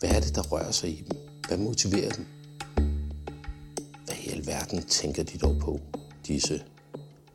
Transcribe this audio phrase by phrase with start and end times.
[0.00, 1.18] Hvad er det, der rører sig i dem?
[1.48, 2.26] Hvad motiverer dem?
[4.04, 5.80] Hvad i alverden tænker de dog på,
[6.26, 6.64] disse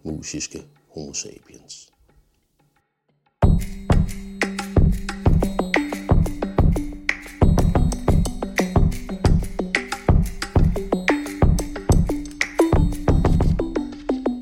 [0.03, 1.91] musiske homo sapiens?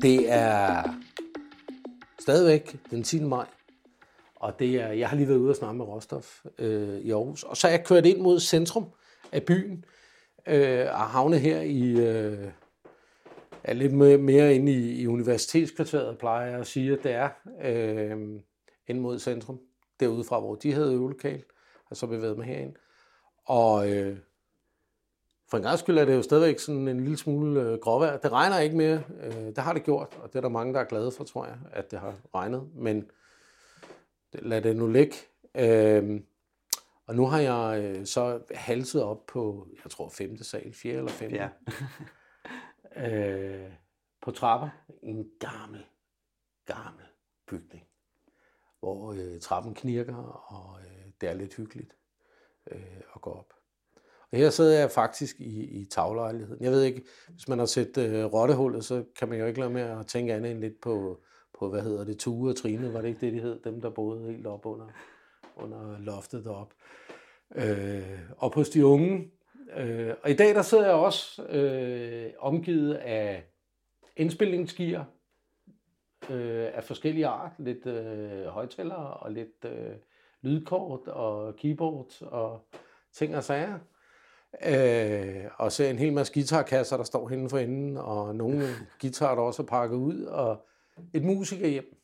[0.02, 0.82] Det er
[2.20, 3.20] stadigvæk den 10.
[3.20, 3.46] maj,
[4.42, 6.24] og det er, jeg har lige været ude og snakke med Rostov
[6.58, 7.42] øh, i Aarhus.
[7.42, 8.84] Og så er jeg kørt ind mod centrum
[9.32, 9.84] af byen,
[10.46, 12.48] øh, og havnet her i, øh,
[13.64, 17.28] er lidt mere, inde i, i universitetskvarteret, plejer jeg at sige, at det er,
[17.62, 18.40] øh,
[18.86, 19.60] ind mod centrum,
[20.00, 21.42] derude fra, hvor de havde øvelokal,
[21.90, 22.74] og så bevæget mig herind.
[23.46, 24.16] Og øh,
[25.50, 28.16] for en gang skyld er det jo stadigvæk sådan en lille smule øh, gråvejr.
[28.16, 29.02] Det regner ikke mere.
[29.22, 31.46] Øh, det har det gjort, og det er der mange, der er glade for, tror
[31.46, 32.68] jeg, at det har regnet.
[32.74, 33.10] Men
[34.32, 35.16] lad det nu ligge.
[35.54, 36.20] Øh,
[37.06, 41.10] og nu har jeg øh, så halset op på, jeg tror, femte sal, fjerde eller
[41.10, 41.36] femte.
[41.36, 41.48] Ja.
[43.64, 43.72] øh,
[44.20, 44.68] på trapper
[45.02, 45.86] i en gammel,
[46.66, 47.04] gammel
[47.48, 47.84] bygning,
[48.80, 50.16] hvor øh, trappen knirker,
[50.52, 51.96] og øh, det er lidt hyggeligt
[52.70, 53.52] øh, at gå op.
[54.32, 56.64] Og her sidder jeg faktisk i, i taglejligheden.
[56.64, 59.70] Jeg ved ikke, hvis man har set øh, Rottehullet, så kan man jo ikke lade
[59.70, 61.22] med at tænke andet end lidt på,
[61.62, 63.60] på hvad hedder det, Tue og Trine, var det ikke det, de hed?
[63.64, 64.86] Dem, der boede helt op under,
[65.56, 66.72] under loftet derop.
[67.54, 69.30] Øh, og hos de unge.
[69.76, 73.44] Øh, og i dag, der sidder jeg også øh, omgivet af
[74.16, 75.06] indspilningsgear
[76.30, 77.52] øh, af forskellige art.
[77.58, 79.96] Lidt øh, højtalere og lidt øh,
[80.40, 82.60] lydkort og keyboard og
[83.12, 83.78] ting og sager.
[84.66, 88.66] Øh, og så en hel masse guitarkasser, der står henne for enden, og nogle
[89.00, 90.66] guitarer, der også er pakket ud, og
[91.14, 91.96] et musikerhjem,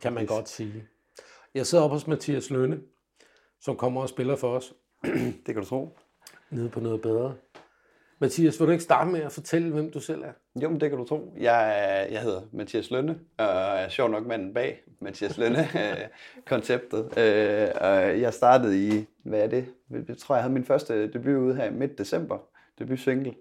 [0.00, 0.84] kan man godt sige.
[1.54, 2.80] Jeg sidder oppe hos Mathias Lønne,
[3.60, 4.74] som kommer og spiller for os,
[5.46, 5.98] Det kan du tro.
[6.50, 7.34] nede på noget bedre.
[8.18, 10.32] Mathias, vil du ikke starte med at fortælle, hvem du selv er?
[10.62, 11.34] Jo, men det kan du tro.
[11.36, 17.04] Jeg, jeg hedder Mathias Lønne, og er sjov nok manden bag Mathias Lønne-konceptet.
[17.86, 19.66] og jeg startede i, hvad er det?
[20.08, 22.38] Jeg tror, jeg havde min første debut ude her i midt december,
[22.78, 23.34] debut single.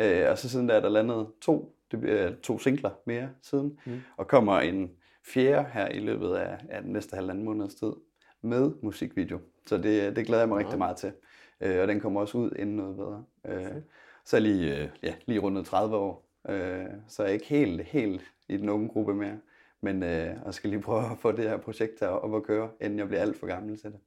[0.00, 3.78] Øh, og så siden der er der landet to, debut, øh, to singler mere siden,
[3.86, 4.00] mm.
[4.16, 4.90] og kommer en
[5.24, 7.92] fjerde her i løbet af, af den næste halvanden måneds tid
[8.42, 9.38] med musikvideo.
[9.66, 11.12] Så det, det glæder jeg mig rigtig meget til.
[11.60, 13.24] Øh, og den kommer også ud inden noget bedre.
[13.46, 13.82] Øh,
[14.24, 17.46] så er jeg lige, øh, ja, lige rundet 30 år, øh, så er jeg ikke
[17.46, 19.38] helt, helt i den unge gruppe mere.
[19.80, 22.70] Men øh, jeg skal lige prøve at få det her projekt her op at køre,
[22.80, 24.00] inden jeg bliver alt for gammel til det.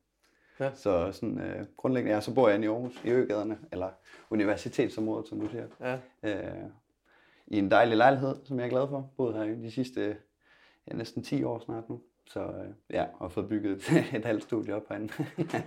[0.59, 0.71] Ja.
[0.73, 3.89] Så sådan, øh, grundlæggende, ja, så bor jeg inde i Aarhus, i Øgaderne, eller
[4.29, 5.67] universitetsområdet, som du siger.
[5.81, 5.97] Ja.
[6.23, 6.63] Øh,
[7.47, 9.11] I en dejlig lejlighed, som jeg er glad for.
[9.17, 10.15] Boet her i de sidste
[10.91, 12.01] ja, næsten 10 år snart nu.
[12.27, 15.13] Så øh, ja, og fået bygget et, et halvt studie op herinde.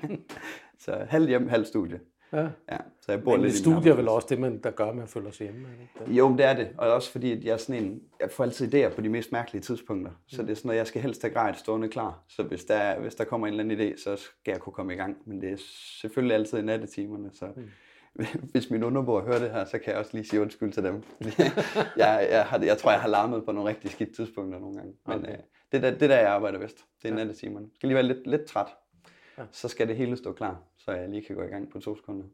[0.85, 2.01] så halvt hjem, halvt studie.
[2.33, 2.43] ja.
[2.71, 4.97] Ja, så jeg bor Men lidt studie er vel også det, man, der gør, at
[4.97, 5.69] man føler sig hjemme.
[6.01, 6.13] ikke?
[6.19, 6.69] Jo, det er det.
[6.79, 9.33] Og også fordi, at jeg er sådan en, jeg får altid idéer på de mest
[9.33, 10.13] mærkelige tidspunkter.
[10.27, 12.23] Så det er sådan noget, jeg skal helst have grejet stående klar.
[12.29, 14.73] Så hvis der, er- hvis der kommer en eller anden idé, så skal jeg kunne
[14.73, 15.17] komme i gang.
[15.25, 15.57] Men det er
[16.01, 17.47] selvfølgelig altid i nattetimerne, så
[18.53, 21.03] hvis min underbord hører det her, så kan jeg også lige sige undskyld til dem.
[21.97, 24.95] jeg, jeg, har, jeg tror, jeg har larmet på nogle rigtig skidt tidspunkter nogle gange.
[25.07, 25.33] Men Okay.
[25.33, 25.39] øh,
[25.73, 26.85] det, er der, det er der, jeg arbejder bedst.
[27.03, 27.15] Det er ja.
[27.17, 27.69] nattetimerne.
[27.75, 28.67] Skal lige være lidt, lidt træt.
[29.39, 29.45] Ja.
[29.53, 31.97] Så skal det hele stå klar, så jeg lige kan gå i gang på to
[31.97, 32.25] sekunder.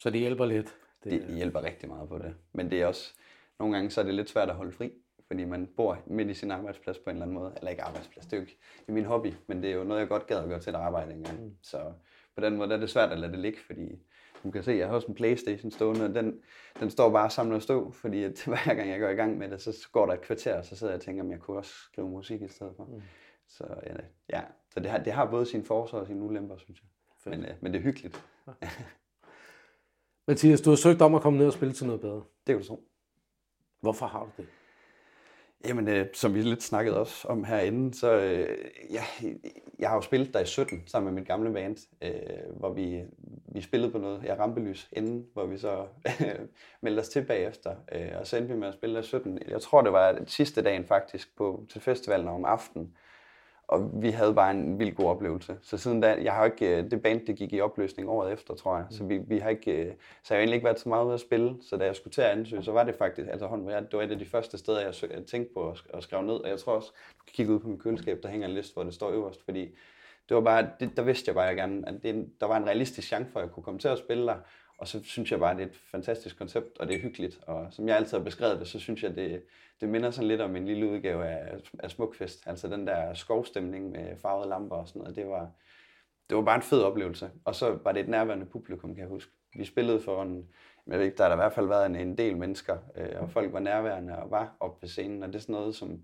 [0.00, 0.74] Så det hjælper lidt.
[1.04, 2.34] Det, Det hjælper rigtig meget på det.
[2.52, 3.14] Men det er også,
[3.58, 4.92] nogle gange så er det lidt svært at holde fri,
[5.26, 7.52] fordi man bor midt i sin arbejdsplads på en eller anden måde.
[7.56, 9.84] Eller ikke arbejdsplads, det er jo ikke det er min hobby, men det er jo
[9.84, 11.44] noget, jeg godt gad at gøre til et arbejde engang.
[11.44, 11.56] Mm.
[11.62, 11.92] Så
[12.34, 14.02] på den måde er det svært at lade det ligge, fordi
[14.44, 16.40] du kan se, jeg har også en Playstation stående, og den,
[16.80, 19.38] den står bare og samler og stå, fordi at hver gang jeg går i gang
[19.38, 21.40] med det, så går der et kvarter, og så sidder jeg og tænker, om jeg
[21.40, 22.84] kunne også skrive musik i stedet for.
[22.84, 23.02] Mm.
[23.48, 23.94] Så ja,
[24.32, 24.42] ja.
[24.74, 26.88] så det har, det har både sine forser og sine ulemper, synes jeg.
[27.30, 28.24] Men, øh, men det er hyggeligt.
[30.28, 32.24] Mathias, du har søgt om at komme ned og spille til noget bedre.
[32.46, 32.88] Det kan du tro.
[33.80, 34.48] Hvorfor har du det?
[35.64, 38.58] Jamen, øh, som vi lidt snakkede også om herinde, så øh,
[38.90, 39.02] ja,
[39.78, 43.02] jeg har jo spillet der i 17 sammen med mit gamle band, øh, hvor vi,
[43.46, 45.86] vi spillede på noget, jeg rampelys inden, hvor vi så
[46.82, 49.38] meldte os til bagefter, øh, og så endte vi med at spille der i 17.
[49.48, 52.92] Jeg tror, det var sidste dagen faktisk på, til festivalen om aftenen,
[53.68, 55.56] og vi havde bare en vild god oplevelse.
[55.62, 58.54] Så siden da, jeg har ikke, øh, det band, det gik i opløsning året efter,
[58.54, 58.86] tror jeg.
[58.90, 59.92] Så vi, vi har ikke, øh,
[60.22, 61.56] så jeg har egentlig ikke været så meget ude at spille.
[61.62, 63.46] Så da jeg skulle til at ansøge, så var det faktisk, altså
[63.90, 66.34] det var et af de første steder, jeg, jeg tænkte på at, at skrive ned.
[66.34, 66.88] Og jeg tror også,
[67.18, 69.44] du kan kigge ud på min køleskab, der hænger en liste, hvor det står øverst,
[69.44, 69.60] fordi
[70.28, 72.56] det var bare, det, der vidste jeg bare, at, jeg gerne, at det, der var
[72.56, 74.36] en realistisk chance for, at jeg kunne komme til at spille der.
[74.78, 77.40] Og så synes jeg bare, at det er et fantastisk koncept, og det er hyggeligt.
[77.46, 79.42] Og som jeg altid har beskrevet det, så synes jeg, det,
[79.80, 82.46] det minder sådan lidt om en lille udgave af, af Smukfest.
[82.46, 85.16] Altså den der skovstemning med farvede lamper og sådan noget.
[85.16, 85.50] Det var,
[86.28, 87.30] det var bare en fed oplevelse.
[87.44, 89.32] Og så var det et nærværende publikum, kan jeg huske.
[89.56, 90.48] Vi spillede for en,
[90.86, 93.22] jeg ved ikke, der har der i hvert fald været en, en del mennesker, øh,
[93.22, 96.02] og folk var nærværende og var oppe på scenen, og det er sådan noget, som,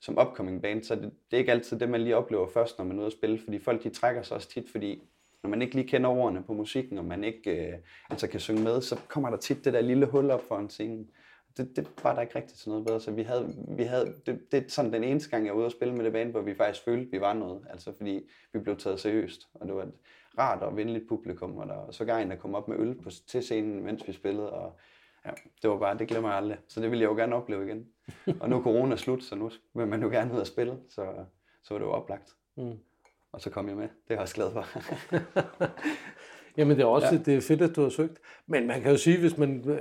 [0.00, 2.84] som upcoming band, så det, det er ikke altid det, man lige oplever først, når
[2.84, 5.02] man er ude at spille, fordi folk de trækker sig også tit, fordi
[5.42, 7.78] når man ikke lige kender ordene på musikken, og man ikke øh,
[8.10, 10.70] altså kan synge med, så kommer der tit det der lille hul op for en
[10.70, 11.06] scene.
[11.56, 14.52] Det, det var der ikke rigtigt til noget bedre, så vi havde, vi havde det,
[14.52, 16.40] det er sådan den eneste gang, jeg var ude og spille med det band, hvor
[16.40, 19.82] vi faktisk følte, vi var noget, altså fordi vi blev taget seriøst, og det var
[19.82, 19.92] et
[20.38, 23.10] rart og venligt publikum, og der var så en, der kom op med øl på,
[23.28, 24.78] til scenen, mens vi spillede, og
[25.26, 25.30] ja,
[25.62, 27.86] det var bare, det glemmer jeg aldrig, så det vil jeg jo gerne opleve igen.
[28.40, 31.24] og nu er corona slut, så nu vil man jo gerne ud og spille, så,
[31.62, 32.36] så var det jo oplagt.
[32.56, 32.78] Mm
[33.36, 33.84] og så kom jeg med.
[33.84, 34.66] Det er jeg også glad for.
[36.56, 37.18] Jamen det er også ja.
[37.26, 38.18] det er fedt, at du har søgt.
[38.46, 39.78] Men man kan jo sige, hvis man øh,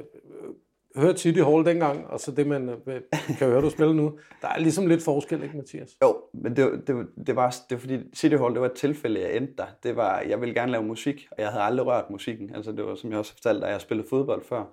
[0.96, 3.02] hørte City Hall dengang, og så det, man øh,
[3.38, 5.98] kan høre, du spiller nu, der er ligesom lidt forskel, ikke Mathias?
[6.04, 6.96] Jo, men det, det, det,
[7.36, 9.66] var, det var fordi City Hall, det var et tilfælde, jeg endte der.
[9.84, 12.56] Det var, jeg ville gerne lave musik, og jeg havde aldrig rørt musikken.
[12.56, 14.64] Altså det var, som jeg også fortalte, at jeg spillede fodbold før.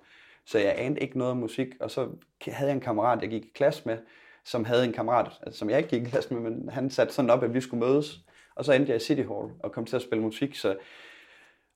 [0.45, 2.07] Så jeg anede ikke noget om musik, og så
[2.47, 3.97] havde jeg en kammerat, jeg gik i klasse med,
[4.45, 7.13] som havde en kammerat, altså, som jeg ikke gik i klasse med, men han satte
[7.13, 8.19] sådan op, at vi skulle mødes.
[8.55, 10.75] Og så endte jeg i City Hall og kom til at spille musik, så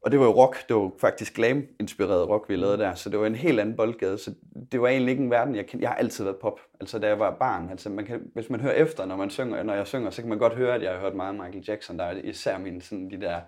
[0.01, 3.19] og det var jo rock, det var faktisk glam-inspireret rock, vi lavede der, så det
[3.19, 4.33] var en helt anden boldgade, så
[4.71, 5.83] det var egentlig ikke en verden, jeg kendte.
[5.83, 8.59] Jeg har altid været pop, altså da jeg var barn, altså man kan, hvis man
[8.59, 10.91] hører efter, når, man synger, når jeg synger, så kan man godt høre, at jeg
[10.91, 13.39] har hørt meget Michael Jackson, der er især mine, sådan, de der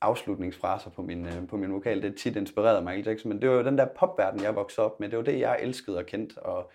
[0.00, 3.42] afslutningsfraser på min, øh, på min vokal, det er tit inspireret af Michael Jackson, men
[3.42, 5.98] det var jo den der popverden, jeg voksede op med, det var det, jeg elskede
[5.98, 6.70] og kendte, og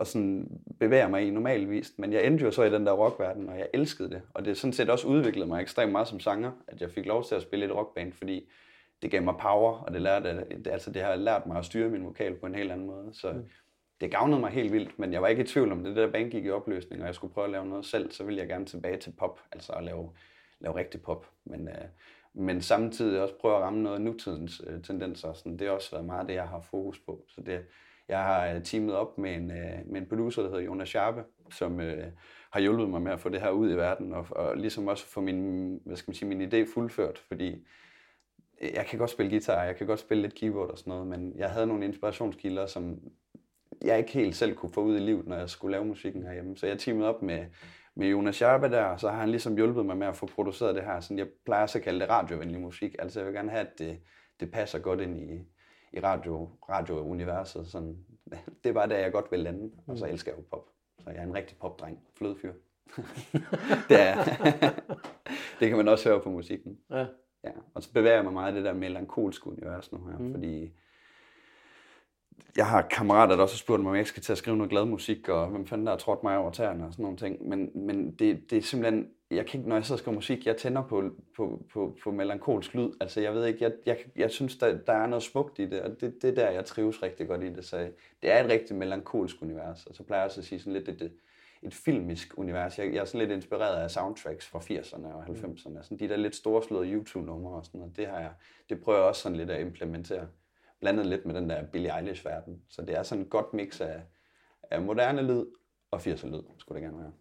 [0.00, 1.94] og sådan bevæger mig i normalvis.
[1.96, 4.22] Men jeg endte jo så i den der rockverden, og jeg elskede det.
[4.34, 7.24] Og det sådan set også udviklede mig ekstremt meget som sanger, at jeg fik lov
[7.24, 8.50] til at spille et rockband, fordi
[9.02, 12.04] det gav mig power, og det, lærte, altså det har lært mig at styre min
[12.04, 13.10] vokal på en helt anden måde.
[13.12, 13.44] Så mm.
[14.00, 16.30] det gavnede mig helt vildt, men jeg var ikke i tvivl om det der band
[16.30, 18.66] gik i opløsning, og jeg skulle prøve at lave noget selv, så ville jeg gerne
[18.66, 20.10] tilbage til pop, altså at lave,
[20.60, 21.26] lave rigtig pop.
[21.44, 21.84] Men, øh,
[22.34, 25.32] men samtidig også prøve at ramme noget af nutidens øh, tendenser.
[25.32, 27.24] Sådan, det har også været meget det, jeg har fokus på.
[27.28, 27.60] Så det,
[28.10, 31.24] jeg har øh, teamet op med en, øh, med en producer, der hedder Jonas Sharpe,
[31.50, 32.06] som øh,
[32.52, 35.06] har hjulpet mig med at få det her ud i verden, og, og ligesom også
[35.06, 37.66] få min, hvad skal man sige, min idé fuldført, fordi
[38.74, 41.32] jeg kan godt spille guitar, jeg kan godt spille lidt keyboard og sådan noget, men
[41.36, 42.98] jeg havde nogle inspirationskilder, som
[43.82, 46.56] jeg ikke helt selv kunne få ud i livet, når jeg skulle lave musikken herhjemme.
[46.56, 47.46] Så jeg teamede op med,
[47.94, 50.74] med Jonas Sharpe der, og så har han ligesom hjulpet mig med at få produceret
[50.74, 51.00] det her.
[51.00, 52.96] Sådan, jeg plejer så at kalde det radiovenlig musik.
[52.98, 54.00] Altså jeg vil gerne have, at det,
[54.40, 55.38] det passer godt ind i,
[55.92, 57.66] i radio, radiouniverset.
[57.66, 57.96] Sådan,
[58.64, 60.12] det var der, jeg godt ville lande, og så mm.
[60.12, 60.66] elsker jeg jo pop.
[60.98, 62.52] Så jeg er en rigtig popdreng, flødefyr.
[63.88, 64.24] det, er,
[65.60, 66.78] det kan man også høre på musikken.
[66.90, 67.06] Ja.
[67.44, 67.50] ja.
[67.74, 70.32] Og så bevæger jeg mig meget i det der melankolske univers nu her, mm.
[70.32, 70.72] fordi
[72.56, 74.56] jeg har kammerater, der også har spurgt mig, om jeg ikke skal til at skrive
[74.56, 77.18] noget glad musik, og hvem fanden der har trådt mig over tæerne og sådan nogle
[77.18, 77.48] ting.
[77.48, 80.46] Men, men det, det er simpelthen, jeg kan ikke, når jeg sidder og skriver musik,
[80.46, 82.90] jeg tænder på, på, på, på melankolsk lyd.
[83.00, 85.82] Altså jeg ved ikke, jeg, jeg, jeg synes, der, der er noget smukt i det,
[85.82, 87.64] og det, det er der, jeg trives rigtig godt i det.
[87.64, 87.90] Så
[88.22, 90.86] det er et rigtig melankolsk univers, og så plejer jeg også at sige sådan lidt,
[90.86, 91.12] det, det,
[91.62, 92.78] et filmisk univers.
[92.78, 95.82] Jeg, jeg er sådan lidt inspireret af soundtracks fra 80'erne og 90'erne.
[95.82, 97.96] Sådan de der lidt storslåede YouTube-numre og sådan noget.
[97.96, 98.32] Det, har jeg,
[98.68, 100.28] det prøver jeg også sådan lidt at implementere
[100.80, 102.62] blandet lidt med den der Billie Eilish-verden.
[102.68, 104.02] Så det er sådan et godt mix af,
[104.70, 105.46] af moderne lyd
[105.90, 107.12] og 80'er lyd, skulle det gerne være.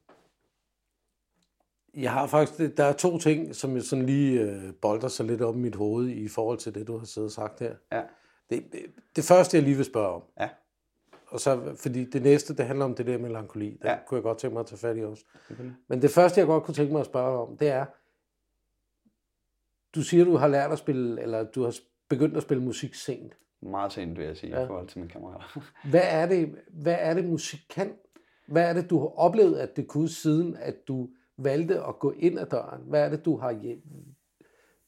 [1.94, 5.42] Jeg har faktisk, der er to ting, som jeg sådan lige øh, bolder sig lidt
[5.42, 7.76] op i mit hoved i forhold til det, du har siddet og sagt her.
[7.92, 8.02] Ja.
[8.50, 10.50] Det, det, det første, jeg lige vil spørge om, ja.
[11.28, 13.98] og så, fordi det næste, det handler om det der melankoli, det ja.
[14.08, 15.24] kunne jeg godt tænke mig at tage fat i også.
[15.52, 15.72] Okay.
[15.88, 17.86] Men det første, jeg godt kunne tænke mig at spørge om, det er,
[19.96, 21.76] du siger, du har lært at spille, eller du har
[22.10, 23.38] begyndt at spille musik sent.
[23.62, 24.64] Meget sent, vil jeg sige, ja.
[24.64, 25.62] i forhold til mine kammerater.
[25.92, 27.94] hvad, er det, hvad er det, musik kan?
[28.48, 31.10] Hvad er det, du har oplevet, at det kunne, siden at du
[31.44, 32.82] valgte at gå ind ad døren?
[32.86, 33.60] Hvad er det, du har,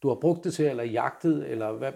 [0.04, 1.92] du har brugt det til, eller jagtet, eller hvad,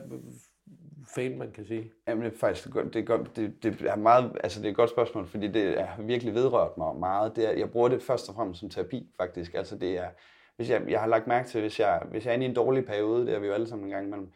[1.15, 1.91] fanden man kan sige?
[2.07, 2.73] Jamen, det er faktisk.
[2.73, 5.81] Det er, godt, det, det er meget, altså det er et godt spørgsmål, fordi det
[5.81, 7.35] har virkelig vedrørt mig meget.
[7.35, 9.53] Det er, jeg bruger det først og fremmest som terapi, faktisk.
[9.53, 10.07] Altså det er,
[10.55, 12.55] hvis jeg, jeg har lagt mærke til, hvis jeg, hvis jeg er inde i en
[12.55, 14.31] dårlig periode, det er vi jo alle sammen en gang imellem,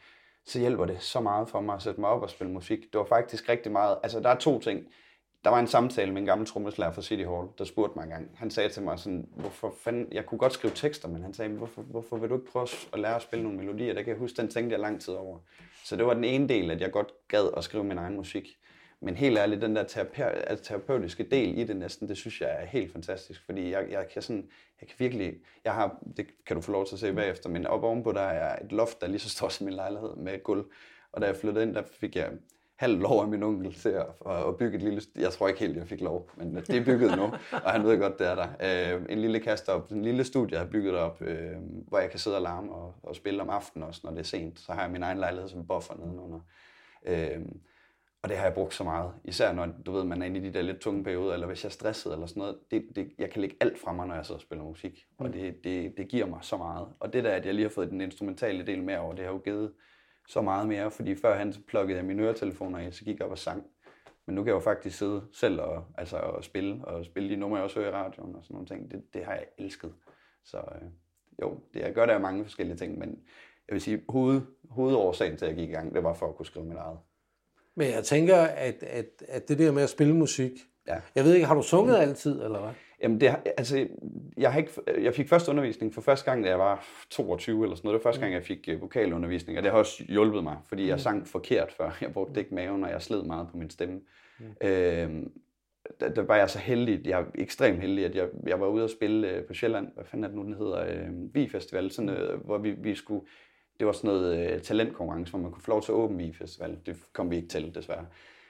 [0.45, 2.79] så hjælper det så meget for mig at sætte mig op og spille musik.
[2.79, 4.85] Det var faktisk rigtig meget, altså der er to ting.
[5.43, 8.09] Der var en samtale med en gammel trommeslager fra City Hall, der spurgte mig en
[8.09, 8.31] gang.
[8.35, 11.51] Han sagde til mig sådan, hvorfor fanden, jeg kunne godt skrive tekster, men han sagde,
[11.51, 13.93] hvorfor, hvorfor vil du ikke prøve at lære at spille nogle melodier?
[13.93, 15.39] Der kan jeg huske, den tænkte jeg lang tid over.
[15.83, 18.57] Så det var den ene del, at jeg godt gad at skrive min egen musik.
[19.01, 22.61] Men helt ærligt, den der terape- altså, terapeutiske del i det næsten, det synes jeg
[22.61, 24.49] er helt fantastisk, fordi jeg, jeg kan sådan,
[24.81, 27.67] jeg kan virkelig, jeg har, det kan du få lov til at se bagefter, men
[27.67, 30.33] op ovenpå der er et loft, der er lige så stort som min lejlighed med
[30.33, 30.65] et gulv.
[31.11, 32.31] Og da jeg flyttede ind, der fik jeg
[32.79, 34.05] halv lov af min onkel til at,
[34.47, 35.01] at bygge et lille...
[35.15, 37.23] Jeg tror ikke helt, jeg fik lov, men det er bygget nu,
[37.65, 38.95] og han ved godt, det er der.
[38.95, 41.51] Øh, en lille kaster op, en lille studie, jeg har bygget op, øh,
[41.87, 44.23] hvor jeg kan sidde og larme og, og spille om aftenen også, når det er
[44.23, 44.59] sent.
[44.59, 46.39] Så har jeg min egen lejlighed som buffer nedenunder.
[47.05, 47.41] Øh,
[48.21, 49.11] og det har jeg brugt så meget.
[49.23, 51.63] Især når du ved, man er inde i de der lidt tunge perioder, eller hvis
[51.63, 52.57] jeg er stresset eller sådan noget.
[52.71, 55.05] Det, det, jeg kan lægge alt fra mig, når jeg sidder og spiller musik.
[55.17, 55.31] Og mm.
[55.31, 56.87] det, det, det giver mig så meget.
[56.99, 59.31] Og det der, at jeg lige har fået den instrumentale del med over, det har
[59.31, 59.71] jo givet
[60.29, 60.91] så meget mere.
[60.91, 63.63] Fordi før han plukkede jeg mine øretelefoner i, så gik jeg op og sang.
[64.25, 67.35] Men nu kan jeg jo faktisk sidde selv og, altså, og spille, og spille de
[67.35, 68.91] numre, jeg også hører i radioen og sådan nogle ting.
[68.91, 69.93] Det, det har jeg elsket.
[70.45, 70.87] Så øh,
[71.41, 73.09] jo, det, jeg gør af mange forskellige ting, men
[73.67, 76.35] jeg vil sige, hoved, hovedårsagen til, at jeg gik i gang, det var for at
[76.35, 76.97] kunne skrive mit eget.
[77.75, 80.51] Men jeg tænker, at, at, at det der med at spille musik,
[80.87, 81.01] ja.
[81.15, 82.01] jeg ved ikke, har du sunget mm.
[82.01, 82.73] altid, eller hvad?
[83.03, 83.87] Jamen, det, altså,
[84.37, 84.71] jeg, har ikke,
[85.03, 87.99] jeg fik først undervisning for første gang, da jeg var 22 eller sådan noget.
[87.99, 90.87] Det var første gang, jeg fik øh, vokalundervisning, og det har også hjulpet mig, fordi
[90.87, 90.99] jeg mm.
[90.99, 91.97] sang forkert før.
[92.01, 94.01] Jeg brugte ikke maven, og jeg sled meget på min stemme.
[94.39, 94.67] Mm.
[94.67, 95.31] Øhm,
[95.99, 98.83] der, der var jeg så heldig, jeg er ekstremt heldig, at jeg, jeg var ude
[98.83, 101.91] og spille øh, på Sjælland, hvad fanden er det nu, den hedder, øh, Vi Festival,
[101.91, 103.25] sådan, øh, hvor vi, vi skulle,
[103.79, 106.33] det var sådan noget øh, talentkonkurrence, hvor man kunne få lov til at åbne Vi
[106.33, 106.77] Festival.
[106.85, 108.05] Det kom vi ikke til, desværre.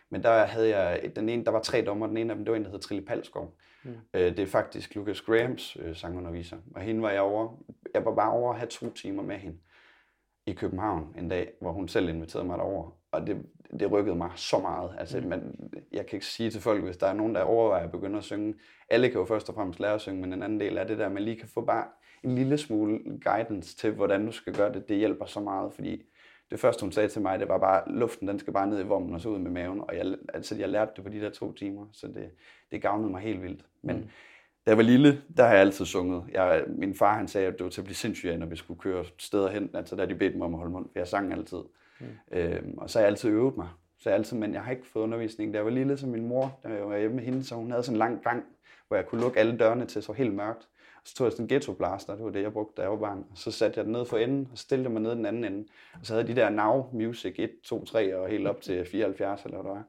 [0.10, 2.52] Men der havde jeg, den ene, der var tre dommer, den ene af dem, det
[2.52, 3.56] var en, der hed Trille Palskov.
[3.84, 3.92] Mm.
[4.14, 6.58] Øh, det er faktisk Lucas Grahams øh, sangunderviser.
[6.76, 9.58] Og hende var jeg over, jeg var bare over at have to timer med hende
[10.46, 12.92] i København en dag, hvor hun selv inviterede mig derover.
[13.12, 13.46] Og det,
[13.80, 14.96] det rykkede mig så meget.
[14.98, 15.28] Altså, mm.
[15.28, 18.18] man, jeg kan ikke sige til folk, hvis der er nogen, der overvejer at begynde
[18.18, 18.54] at synge.
[18.90, 20.98] Alle kan jo først og fremmest lære at synge, men en anden del er det
[20.98, 21.86] der, at man lige kan få bare
[22.24, 24.90] en lille smule guidance til, hvordan du skal gøre det.
[24.90, 26.09] Det hjælper så meget, fordi
[26.52, 28.84] det første, hun sagde til mig, det var bare, luften den skal bare ned i
[28.84, 29.82] vommen og så ud med maven.
[29.82, 32.30] Og jeg, altså, jeg lærte det på de der to timer, så det,
[32.72, 33.66] det gavnede mig helt vildt.
[33.82, 34.04] Men mm.
[34.66, 36.24] da jeg var lille, der har jeg altid sunget.
[36.32, 38.80] Jeg, min far han sagde, at det var til at blive sindssyg når vi skulle
[38.80, 39.70] køre steder hen.
[39.74, 41.58] Altså der de bedte mig om at holde mund, for jeg sang altid.
[42.00, 42.06] Mm.
[42.32, 43.68] Øhm, og så har jeg altid øvet mig.
[44.00, 45.54] Så jeg altid, men jeg har ikke fået undervisning.
[45.54, 47.72] Da jeg var lille, som min mor, da jeg var hjemme med hende, så hun
[47.72, 48.44] havde sådan en lang gang,
[48.88, 50.68] hvor jeg kunne lukke alle dørene til, så helt mørkt.
[51.06, 52.98] Så tog jeg sådan en ghetto blaster, det var det, jeg brugte, da jeg var
[52.98, 53.26] barn.
[53.32, 55.66] Og så satte jeg den ned for enden, og stillede mig ned den anden ende.
[55.94, 59.44] Og så havde de der Now Music 1, 2, 3 og helt op til 74,
[59.44, 59.84] eller hvad det var.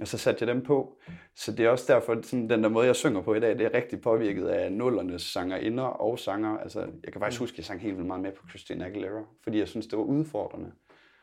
[0.00, 0.98] Og så satte jeg dem på.
[1.34, 3.66] Så det er også derfor, sådan, den der måde, jeg synger på i dag, det
[3.66, 6.58] er rigtig påvirket af nullernes sangerinder og sanger.
[6.58, 9.24] Altså, jeg kan faktisk huske, at jeg sang helt vildt meget med på Christina Aguilera,
[9.42, 10.72] fordi jeg synes, det var udfordrende.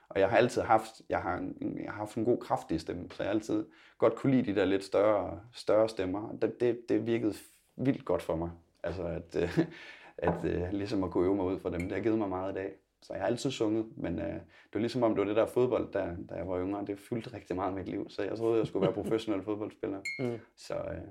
[0.10, 3.08] Og jeg har altid haft, jeg har, en, jeg har haft en god kraftig stemme,
[3.12, 3.66] så jeg har altid
[3.98, 6.38] godt kunne lide de der lidt større, større stemmer.
[6.42, 7.34] Det, det, det virkede
[7.76, 8.50] vildt godt for mig.
[8.84, 9.60] Altså at, øh,
[10.30, 12.52] at øh, ligesom at kunne øve mig ud fra dem, det har givet mig meget
[12.52, 12.74] i dag.
[13.02, 15.46] Så jeg har altid sunget, men øh, det var ligesom om det var det der
[15.46, 18.60] fodbold, der, da jeg var yngre, det fyldte rigtig meget mit liv, så jeg troede,
[18.60, 20.00] jeg skulle være professionel fodboldspiller.
[20.20, 20.40] Mm.
[20.56, 21.08] Så øh,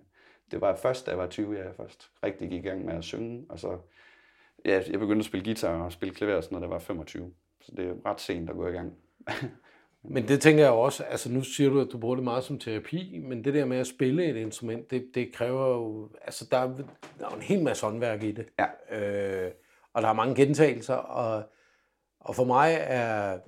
[0.51, 3.05] det var først, da jeg var 20, jeg først rigtig gik i gang med at
[3.05, 3.79] synge, og så
[4.65, 7.33] ja, jeg begyndte at spille guitar og spille klaver, sådan, når jeg var 25.
[7.61, 8.95] Så det er ret sent at gå i gang.
[10.09, 12.59] Men det tænker jeg også, altså nu siger du, at du bruger det meget som
[12.59, 16.57] terapi, men det der med at spille et instrument, det, det kræver jo, altså der
[16.57, 16.67] er,
[17.19, 18.47] der er en hel masse håndværk i det.
[18.59, 18.97] Ja.
[18.99, 19.51] Øh,
[19.93, 21.43] og der er mange gentagelser, og,
[22.21, 23.39] og for mig er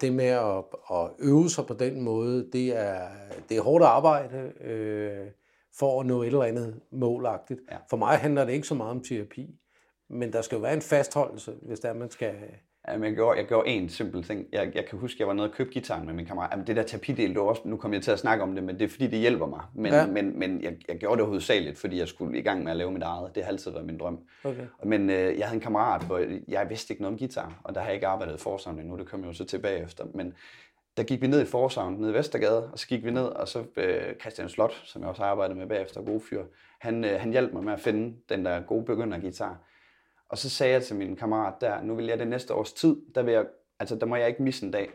[0.00, 3.08] det med at, at øve sig på den måde, det er,
[3.48, 5.26] det er hårdt arbejde øh,
[5.78, 7.60] for at nå et eller andet målagtigt.
[7.70, 7.76] Ja.
[7.90, 9.54] For mig handler det ikke så meget om terapi,
[10.08, 12.34] men der skal jo være en fastholdelse, hvis der man skal
[12.88, 14.46] Jamen, jeg, gjorde, jeg gjorde en simpel ting.
[14.52, 16.50] Jeg, jeg kan huske, jeg var nede og købte gitaren med min kammerat.
[16.52, 18.64] Jamen, det der terapidel, det var også, nu kommer jeg til at snakke om det,
[18.64, 19.60] men det er fordi, det hjælper mig.
[19.74, 20.06] Men, ja.
[20.06, 22.92] men, men jeg, jeg gjorde det hovedsageligt, fordi jeg skulle i gang med at lave
[22.92, 23.34] mit eget.
[23.34, 24.18] Det har altid været min drøm.
[24.44, 24.62] Okay.
[24.84, 27.80] Men øh, jeg havde en kammerat, hvor jeg vidste ikke noget om guitar, og der
[27.80, 28.96] har jeg ikke arbejdet i Forsavn endnu.
[28.96, 30.04] Det kom jeg jo så tilbage efter.
[30.14, 30.34] Men
[30.96, 33.48] der gik vi ned i Forsavn, ned i Vestergade, og så gik vi ned, og
[33.48, 36.42] så øh, Christian Slot, som jeg også har arbejdet med bagefter, god fyr,
[36.78, 39.58] han, øh, han hjalp mig med at finde den der gode begynder-guitar.
[40.30, 42.96] Og så sagde jeg til min kammerat der, nu vil jeg det næste års tid,
[43.14, 43.46] der, vil jeg,
[43.80, 44.90] altså, der må jeg ikke misse en dag.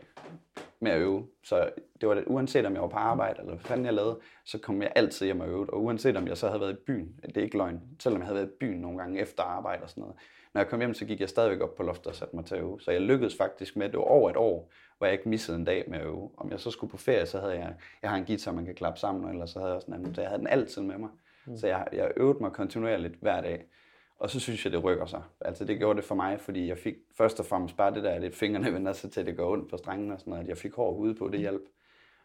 [0.80, 1.26] med at øve.
[1.44, 4.18] Så det var det, uanset om jeg var på arbejde, eller hvad fanden jeg lavede,
[4.44, 5.70] så kom jeg altid hjem og øvede.
[5.70, 8.26] Og uanset om jeg så havde været i byen, det er ikke løgn, selvom jeg
[8.26, 10.16] havde været i byen nogle gange efter arbejde og sådan noget.
[10.54, 12.54] Når jeg kom hjem, så gik jeg stadigvæk op på loftet og satte mig til
[12.54, 12.80] at øve.
[12.80, 15.64] Så jeg lykkedes faktisk med, det var over et år, hvor jeg ikke missede en
[15.64, 16.30] dag med at øve.
[16.36, 18.74] Om jeg så skulle på ferie, så havde jeg, jeg har en guitar, man kan
[18.74, 20.98] klappe sammen, eller så havde jeg også en anden, så jeg havde den altid med
[20.98, 21.10] mig.
[21.46, 21.56] Mm.
[21.56, 23.64] Så jeg, jeg øvede mig kontinuerligt hver dag.
[24.18, 25.22] Og så synes jeg, det rykker sig.
[25.40, 28.10] Altså det gjorde det for mig, fordi jeg fik først og fremmest bare det der,
[28.10, 30.48] at fingrene vender sig til, at det går ondt på strengene og sådan noget, at
[30.48, 31.62] jeg fik hård hud på, det hjælp.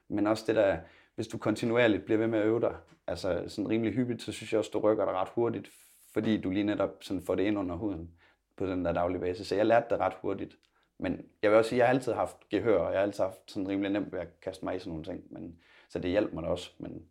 [0.07, 0.77] Men også det der,
[1.15, 2.75] hvis du kontinuerligt bliver ved med at øve dig,
[3.07, 5.69] altså sådan rimelig hyppigt, så synes jeg også, du rykker dig ret hurtigt,
[6.13, 8.11] fordi du lige netop sådan får det ind under huden
[8.57, 9.47] på den der daglige basis.
[9.47, 10.57] Så jeg lærte det ret hurtigt.
[10.99, 13.23] Men jeg vil også sige, at jeg har altid haft gehør, og jeg har altid
[13.23, 15.23] haft sådan rimelig nemt ved at kaste mig i sådan nogle ting.
[15.29, 16.71] Men, så det hjalp mig da også.
[16.77, 17.05] Men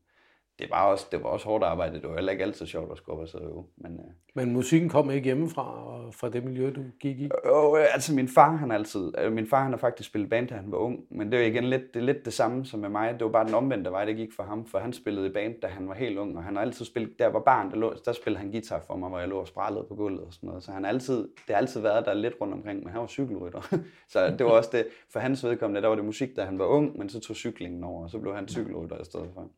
[0.60, 2.00] det var også, det var også hårdt arbejde.
[2.00, 3.64] Det var heller ikke altid sjovt at sidde og øve.
[3.76, 7.24] Men, øh, Men musikken kom ikke hjemmefra, og fra det miljø, du gik i?
[7.24, 10.54] Øh, altså min far, han altid, øh, min far han har faktisk spillet band, da
[10.54, 13.12] han var ung, men det er igen lidt det, lidt det samme som med mig.
[13.12, 15.54] Det var bare den omvendte vej, det gik for ham, for han spillede i band,
[15.62, 17.94] da han var helt ung, og han har altid spillet, der var barn, der, lå,
[18.04, 20.46] der spillede han guitar for mig, hvor jeg lå og sprællede på gulvet og sådan
[20.46, 20.62] noget.
[20.62, 23.76] Så han altid, det har altid været der lidt rundt omkring, men han var cykelrytter.
[24.12, 26.64] så det var også det, for hans vedkommende, der var det musik, da han var
[26.66, 29.50] ung, men så tog cyklingen over, og så blev han cykelrytter i stedet for.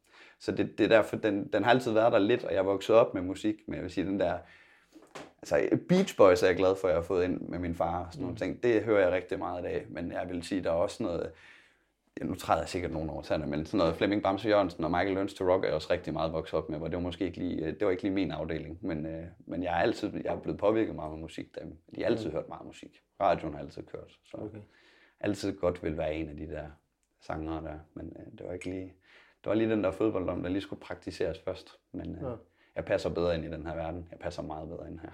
[0.42, 3.00] Så det, det er derfor, den, den har altid været der lidt, og jeg voksede
[3.00, 4.38] op med musik, men jeg vil sige, den der,
[5.42, 8.04] altså Beach Boys er jeg glad for, at jeg har fået ind med min far
[8.04, 8.36] og sådan nogle mm.
[8.36, 8.62] ting.
[8.62, 11.32] Det hører jeg rigtig meget af, men jeg vil sige, der er også noget,
[12.20, 14.90] ja, nu træder jeg sikkert nogen over tæerne, men sådan noget Flemming Bamse Jørgensen og
[14.90, 17.02] Michael Learns to Rock er jeg også rigtig meget vokset op med, hvor det var
[17.02, 20.12] måske ikke lige, det var ikke lige min afdeling, men, øh, men jeg er altid,
[20.24, 21.76] jeg er blevet påvirket meget af musik, dem.
[21.96, 22.32] De har altid mm.
[22.32, 23.02] hørt meget musik.
[23.20, 24.58] Radioen har altid kørt, så okay.
[25.20, 26.66] altid godt vil være en af de der
[27.20, 28.94] sangere der, men øh, det var ikke lige,
[29.44, 31.78] det var lige den der fodbolddom, der lige skulle praktiseres først.
[31.92, 32.34] Men øh, ja.
[32.76, 34.08] jeg passer bedre ind i den her verden.
[34.10, 35.10] Jeg passer meget bedre ind her.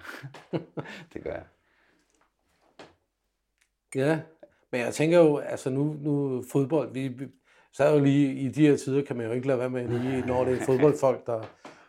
[1.13, 1.45] det gør jeg.
[3.95, 4.21] Ja,
[4.71, 7.27] men jeg tænker jo, altså nu, nu fodbold, vi,
[7.73, 9.87] så er jo lige i de her tider, kan man jo ikke lade være med
[9.87, 11.43] lige, når det er fodboldfolk, der,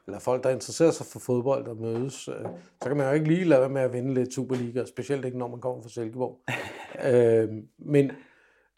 [0.07, 2.47] eller folk, der interesserer sig for fodbold, der mødes, øh,
[2.83, 5.39] så kan man jo ikke lige lade være med at vinde lidt Superliga, specielt ikke
[5.39, 6.41] når man kommer fra Silkeborg.
[7.13, 8.13] øh, men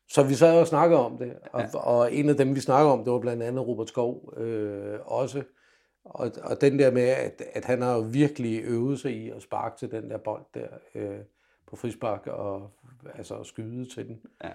[0.09, 1.79] så vi sad og snakkede om det, og, ja.
[1.79, 5.43] og en af dem, vi snakkede om, det var blandt andet Robert Skov øh, også.
[6.05, 9.43] Og, og den der med, at, at han har jo virkelig øvet sig i at
[9.43, 11.19] sparke til den der bold der øh,
[11.67, 12.71] på frispark, og
[13.15, 14.21] altså at skyde til den.
[14.45, 14.51] Ja.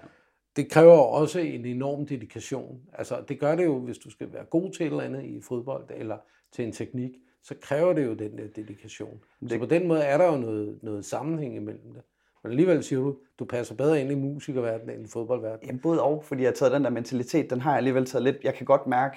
[0.56, 2.80] Det kræver også en enorm dedikation.
[2.92, 5.40] Altså det gør det jo, hvis du skal være god til et eller andet i
[5.40, 6.18] fodbold, eller
[6.52, 7.10] til en teknik,
[7.42, 9.20] så kræver det jo den der dedikation.
[9.40, 9.50] Det...
[9.50, 12.02] Så på den måde er der jo noget, noget sammenhæng imellem det.
[12.48, 15.66] Men alligevel siger du, du passer bedre ind i musikerverdenen end i fodboldverdenen.
[15.66, 18.24] Jamen både og, fordi jeg har taget den der mentalitet, den har jeg alligevel taget
[18.24, 19.16] lidt, jeg kan godt mærke,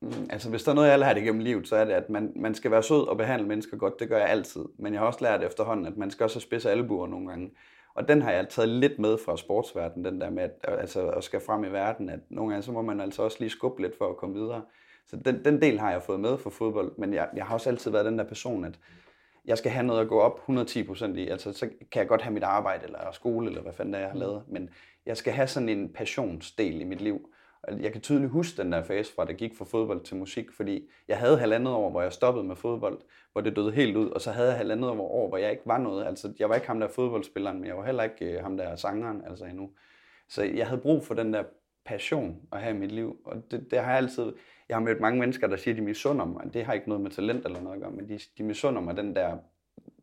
[0.00, 1.92] mm, altså hvis der er noget, jeg alle har det igennem livet, så er det,
[1.92, 4.64] at man, man skal være sød og behandle mennesker godt, det gør jeg altid.
[4.78, 7.50] Men jeg har også lært efterhånden, at man skal også have spidse albuer nogle gange.
[7.94, 11.24] Og den har jeg taget lidt med fra sportsverdenen, den der med at, altså, at
[11.24, 13.98] skal frem i verden, at nogle gange så må man altså også lige skubbe lidt
[13.98, 14.62] for at komme videre.
[15.06, 17.70] Så den, den del har jeg fået med fra fodbold, men jeg, jeg har også
[17.70, 18.78] altid været den der person, at
[19.44, 21.28] jeg skal have noget at gå op 110% i.
[21.28, 24.08] Altså, så kan jeg godt have mit arbejde eller skole, eller hvad fanden er, jeg
[24.08, 24.20] har mm.
[24.20, 24.42] lavet.
[24.48, 24.70] Men
[25.06, 27.30] jeg skal have sådan en passionsdel i mit liv.
[27.80, 30.88] Jeg kan tydeligt huske den der fase fra, det gik fra fodbold til musik, fordi
[31.08, 32.98] jeg havde halvandet år, hvor jeg stoppede med fodbold,
[33.32, 35.78] hvor det døde helt ud, og så havde jeg halvandet år, hvor jeg ikke var
[35.78, 36.06] noget.
[36.06, 38.76] Altså, jeg var ikke ham der fodboldspilleren, men jeg var heller ikke øh, ham der
[38.76, 39.70] sangeren, altså endnu.
[40.28, 41.42] Så jeg havde brug for den der
[41.84, 44.32] passion at have i mit liv, og det, det har jeg altid,
[44.74, 46.54] jeg har mødt mange mennesker, der siger, at de misunder mig.
[46.54, 48.96] Det har ikke noget med talent eller noget at gøre, men de, de misunder mig
[48.96, 49.36] den der,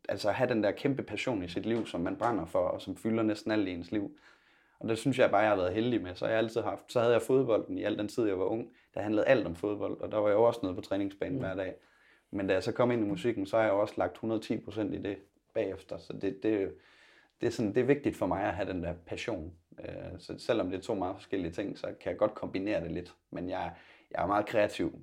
[0.10, 2.82] altså at have den der kæmpe passion i sit liv, som man brænder for, og
[2.82, 4.18] som fylder næsten alt i ens liv.
[4.80, 6.16] Og det synes jeg bare, jeg har været heldig med.
[6.16, 8.70] Så jeg altid haft, så havde jeg fodbolden i al den tid, jeg var ung.
[8.94, 11.40] Der handlede alt om fodbold, og der var jeg også nede på træningsbanen mm.
[11.40, 11.76] hver dag.
[12.32, 14.98] Men da jeg så kom ind i musikken, så har jeg også lagt 110% i
[14.98, 15.18] det
[15.54, 15.98] bagefter.
[15.98, 16.74] Så det, det,
[17.42, 19.54] det, er sådan, det er vigtigt for mig at have den der passion.
[19.80, 22.92] Øh, så selvom det er to meget forskellige ting, så kan jeg godt kombinere det
[22.92, 23.14] lidt.
[23.32, 23.74] Men jeg,
[24.14, 25.00] jeg er meget kreativ,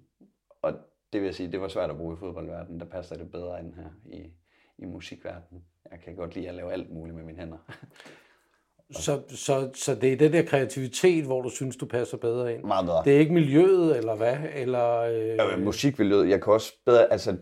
[0.63, 0.75] og
[1.13, 2.81] det vil sige, det var svært at bruge i fodboldverdenen.
[2.81, 4.33] Der passer det bedre end her i,
[4.79, 5.65] i musikverdenen.
[5.91, 7.59] Jeg kan godt lide at lave alt muligt med mine hænder.
[8.93, 12.65] Så, så, så det er den der kreativitet, hvor du synes, du passer bedre ind?
[12.65, 13.03] Meget bedre.
[13.05, 14.37] Det er ikke miljøet, eller hvad?
[14.55, 15.27] Eller, øh...
[15.27, 17.33] ja, musikmiljøet, jeg kan også bedre, altså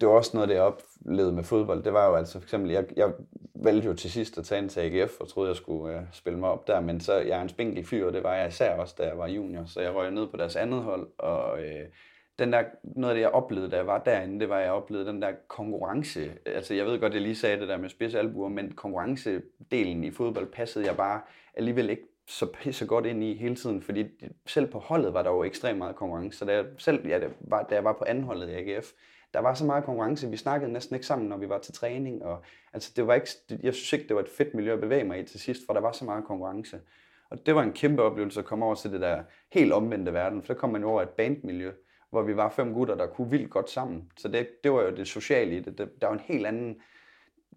[0.00, 1.82] det, var også noget, det jeg oplevede med fodbold.
[1.82, 3.12] Det var jo altså, for eksempel, jeg, jeg
[3.54, 6.38] valgte jo til sidst at tage ind til AGF, og troede, jeg skulle øh, spille
[6.38, 8.76] mig op der, men så jeg er en spinkel fyr, og det var jeg især
[8.76, 11.86] også, da jeg var junior, så jeg røg ned på deres andet hold, og øh,
[12.42, 14.72] den der, noget af det, jeg oplevede, da jeg var derinde, det var, at jeg
[14.72, 16.32] oplevede den der konkurrence.
[16.46, 20.46] Altså, jeg ved godt, jeg lige sagde det der med spidsalbuer, men konkurrencedelen i fodbold
[20.46, 21.20] passede jeg bare
[21.54, 24.06] alligevel ikke så pisse godt ind i hele tiden, fordi
[24.46, 26.38] selv på holdet var der jo ekstremt meget konkurrence.
[26.38, 28.86] Så da jeg, selv, ja, det var, da jeg var på andenholdet i AGF,
[29.34, 32.24] der var så meget konkurrence, vi snakkede næsten ikke sammen, når vi var til træning.
[32.24, 33.28] Og, altså, det var ikke,
[33.62, 35.72] jeg synes ikke, det var et fedt miljø at bevæge mig i til sidst, for
[35.72, 36.80] der var så meget konkurrence.
[37.30, 40.42] Og det var en kæmpe oplevelse at komme over til det der helt omvendte verden,
[40.42, 41.72] for der kom man over et bandmiljø,
[42.12, 44.12] hvor vi var fem gutter, der kunne vildt godt sammen.
[44.16, 45.78] Så det, det var jo det sociale i det.
[45.78, 46.76] det der jo en helt anden...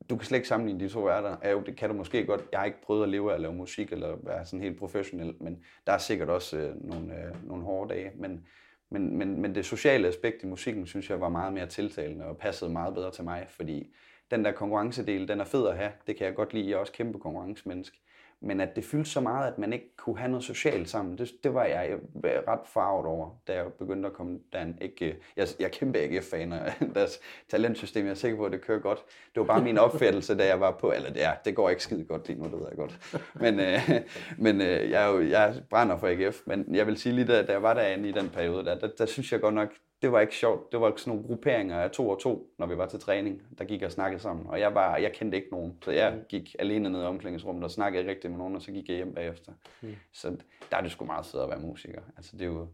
[0.10, 1.38] Du kan slet ikke sammenligne de to verdener.
[1.44, 2.46] Ja, jo, det kan du måske godt.
[2.52, 5.36] Jeg har ikke prøvet at leve af at lave musik eller være sådan helt professionel,
[5.40, 8.12] men der er sikkert også øh, nogle, øh, nogle hårde dage.
[8.16, 8.48] Men,
[8.90, 12.38] men, men, men det sociale aspekt i musikken, synes jeg var meget mere tiltalende og
[12.38, 13.96] passede meget bedre til mig, fordi
[14.32, 15.92] den der konkurrencedel, den er fed at have.
[16.08, 16.70] Det kan jeg godt lide.
[16.70, 17.98] Jeg er også kæmpe konkurrencemenneske.
[18.46, 21.32] Men at det fyldte så meget, at man ikke kunne have noget socialt sammen, det,
[21.44, 25.66] det var jeg ret farvet over, da jeg begyndte at komme den Ikke, jeg, jeg
[25.66, 28.06] er kæmpe AGF-fan af deres talentsystem.
[28.06, 29.00] Jeg er sikker på, at det kører godt.
[29.36, 32.06] Det var bare min opfattelse, da jeg var på, eller det, det går ikke skide
[32.06, 33.22] godt lige nu, det ved jeg godt.
[33.34, 33.90] Men, øh,
[34.46, 37.42] men øh, jeg, er jo, jeg brænder for AGF, men jeg vil sige lige, da,
[37.42, 39.70] da jeg var derinde i den periode, der, der, der synes jeg godt nok,
[40.06, 40.72] det var ikke sjovt.
[40.72, 43.66] Det var sådan nogle grupperinger af to og to, når vi var til træning, der
[43.66, 44.48] gik og snakkede sammen.
[44.48, 47.72] Og jeg, var, jeg kendte ikke nogen, så jeg gik alene ned i omklædningsrummet og
[47.72, 49.52] snakkede ikke rigtig med nogen, og så gik jeg hjem bagefter.
[49.82, 49.96] Mm.
[50.14, 50.38] Så
[50.72, 52.02] der er det sgu meget fedt at være musiker.
[52.18, 52.68] Altså, det er jo,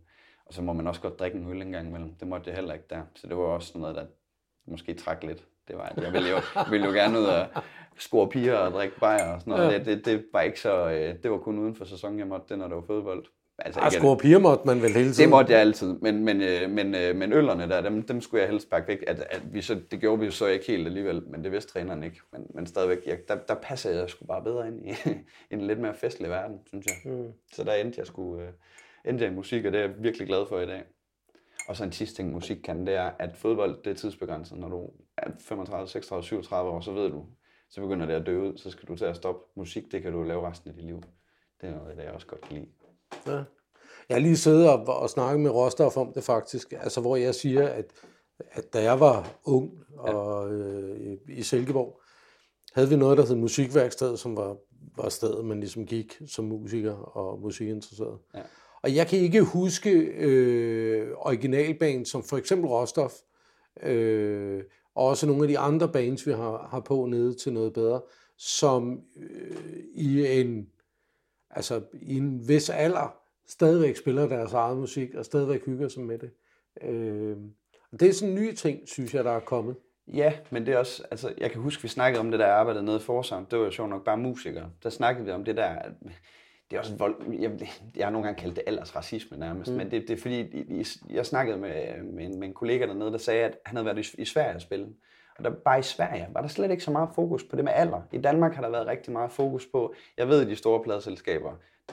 [0.46, 2.14] og så må man også godt drikke en øl en gang imellem.
[2.16, 3.02] Det måtte jeg heller ikke der.
[3.16, 4.06] Så det var også noget, der
[4.66, 5.44] måske trak lidt.
[5.68, 6.38] Det var, at jeg ville jo,
[6.72, 7.48] ville jo gerne ud og
[7.98, 9.72] score piger og drikke bajer og sådan noget.
[9.72, 9.78] Ja.
[9.78, 12.46] Det, det, det, var ikke så, øh, det var kun uden for sæsonen, jeg måtte
[12.50, 13.26] det, når det var fodbold.
[13.66, 15.18] Altså, ah, score piger måtte man vel hele tiden?
[15.18, 18.42] Det måtte jeg altid, men, men, øh, men, øh, men øllerne der, dem, dem skulle
[18.42, 19.04] jeg helst pakke væk.
[19.08, 21.74] At, at vi så, det gjorde vi jo så ikke helt alligevel, men det vidste
[21.74, 22.20] træneren ikke.
[22.32, 24.94] Men, men stadigvæk, jeg, der, der passede jeg sgu bare bedre ind i,
[25.54, 27.14] en lidt mere festlig verden, synes jeg.
[27.14, 27.32] Mm.
[27.54, 30.28] Så der endte jeg, skulle, uh, endte jeg i musik, og det er jeg virkelig
[30.28, 30.84] glad for i dag.
[31.68, 34.58] Og så en sidste ting, musik kan, det er, at fodbold, det er tidsbegrænset.
[34.58, 37.26] Når du er 35, 36, 37 år, så ved du,
[37.70, 39.42] så begynder det at dø ud, så skal du til at stoppe.
[39.56, 41.04] Musik, det kan du lave resten af dit liv.
[41.62, 42.68] Det er noget, jeg også godt kan lide.
[43.28, 43.44] Ja.
[44.10, 47.36] Jeg har lige siddet og, og snakket med Råstof om det faktisk, altså hvor jeg
[47.36, 47.86] siger, at,
[48.52, 52.02] at da jeg var ung og, øh, i Silkeborg,
[52.74, 54.58] havde vi noget, der hed musikværksted, som var,
[54.98, 58.18] var stedet, man ligesom gik som musiker og musikinteresseret.
[58.36, 58.42] Ja.
[58.84, 63.14] Og jeg kan ikke huske øh, originalband som for eksempel Råstof,
[63.84, 64.64] øh,
[64.96, 68.02] og også nogle af de andre bands, vi har, har på nede til noget bedre,
[68.38, 69.58] som øh,
[69.94, 70.68] i en
[71.56, 73.16] altså i en vis alder
[73.48, 76.32] stadigvæk spiller deres eget musik, og stadigvæk hygger sig med det.
[76.82, 77.38] Øh,
[78.00, 79.76] det er sådan en ny ting, synes jeg, der er kommet.
[80.08, 82.84] Ja, men det er også, altså jeg kan huske, vi snakkede om det der arbejde
[82.84, 84.70] nede i Forsam, det var jo sjovt nok bare musikere.
[84.84, 85.76] Der snakkede vi om det der,
[86.72, 89.78] det er også vold, jeg, jeg har nogle gange kaldt det aldersracisme nærmest, mm.
[89.78, 90.66] men det, det er fordi,
[91.10, 94.14] jeg snakkede med, med, en, med en kollega dernede, der sagde, at han havde været
[94.14, 94.88] i, i Sverige at spille.
[95.42, 97.74] Og der, bare i Sverige var der slet ikke så meget fokus på det med
[97.76, 98.02] alder.
[98.12, 101.52] I Danmark har der været rigtig meget fokus på, jeg ved, de store pladselskaber,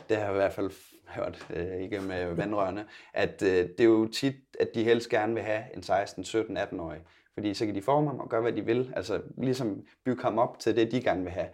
[0.08, 0.70] det har jeg i hvert fald
[1.16, 5.34] hørt øh, ikke med vandrørene, at øh, det er jo tit, at de helst gerne
[5.34, 7.00] vil have en 16, 17, 18-årig.
[7.34, 8.92] Fordi så kan de forme ham og gøre, hvad de vil.
[8.96, 11.48] Altså ligesom bygge ham op til det, de gerne vil have.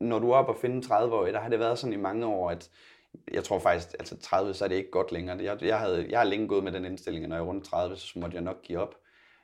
[0.00, 2.50] Når du er oppe og finde 30-årige, der har det været sådan i mange år,
[2.50, 2.70] at
[3.32, 5.38] jeg tror faktisk, altså 30, så er det ikke godt længere.
[5.42, 7.64] Jeg, jeg, havde, jeg har længe gået med den indstilling, at når jeg er rundt
[7.64, 8.94] 30, så måtte jeg nok give op.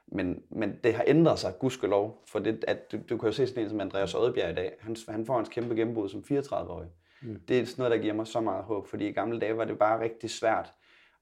[0.07, 3.47] Men, men det har ændret sig, gudskelov, for det, at du, du kan jo se
[3.47, 4.73] sådan en som Andreas Oddbjerg i dag.
[4.81, 6.89] Han, han får en kæmpe gennembrud som 34-årig.
[7.23, 7.41] Mm.
[7.49, 9.65] Det er sådan noget, der giver mig så meget håb, fordi i gamle dage var
[9.65, 10.73] det bare rigtig svært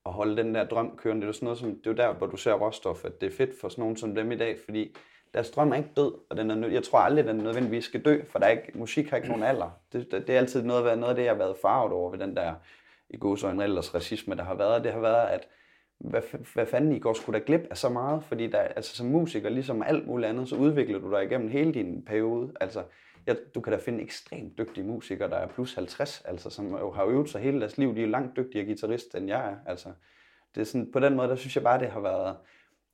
[0.06, 1.22] at holde den der drøm kørende.
[1.22, 3.36] Det er sådan noget som, det er der, hvor du ser råstof, at det er
[3.36, 4.96] fedt for sådan nogen som dem i dag, fordi
[5.34, 8.24] deres drøm er ikke død, og den er, jeg tror aldrig, den nødvendigvis skal dø,
[8.28, 9.70] for der er ikke, musik har ikke nogen alder.
[9.92, 12.18] Det, det, det er altid noget, noget af det, jeg har været farvet over ved
[12.18, 12.54] den der
[13.10, 14.84] i en ellers racisme, der har været.
[14.84, 15.48] Det har været, at
[16.04, 16.22] hvad,
[16.54, 19.48] hvad fanden I går skulle da glip af så meget, fordi der, altså, som musiker,
[19.48, 22.52] ligesom alt muligt andet, så udvikler du dig igennem hele din periode.
[22.60, 22.82] Altså,
[23.26, 26.90] jeg, du kan da finde ekstremt dygtige musikere, der er plus 50, altså, som jo
[26.90, 27.94] har øvet sig hele deres liv.
[27.94, 29.56] De er langt dygtigere guitarist, end jeg er.
[29.66, 29.88] Altså,
[30.54, 32.36] det er sådan, på den måde, der synes jeg bare, det har været,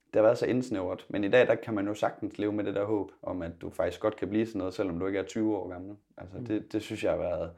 [0.07, 1.07] det har været så indsnævret.
[1.09, 3.53] Men i dag, der kan man jo sagtens leve med det der håb, om at
[3.61, 5.96] du faktisk godt kan blive sådan noget, selvom du ikke er 20 år gammel.
[6.18, 6.44] Altså, mm.
[6.46, 7.51] det, det synes jeg har været,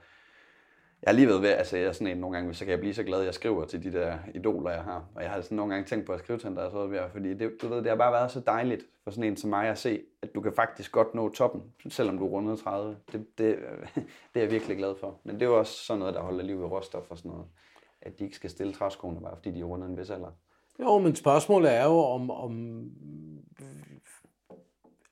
[1.03, 2.95] jeg har lige ved, altså jeg er sådan en, nogle gange, så kan jeg blive
[2.95, 5.05] så glad, at jeg skriver til de der idoler, jeg har.
[5.15, 7.35] Og jeg har sådan nogle gange tænkt på at skrive til er så ved, fordi
[7.35, 9.79] det, du ved, det har bare været så dejligt for sådan en som mig at
[9.79, 12.97] se, at du kan faktisk godt nå toppen, selvom du er rundet 30.
[13.13, 13.59] Det, det,
[14.35, 15.21] det er jeg virkelig glad for.
[15.25, 17.47] Men det er jo også sådan noget, der holder liv i råstof og sådan noget.
[18.03, 20.31] At de ikke skal stille træskoene bare, fordi de er rundet en vis alder.
[20.81, 22.85] Jo, men spørgsmålet er jo om, om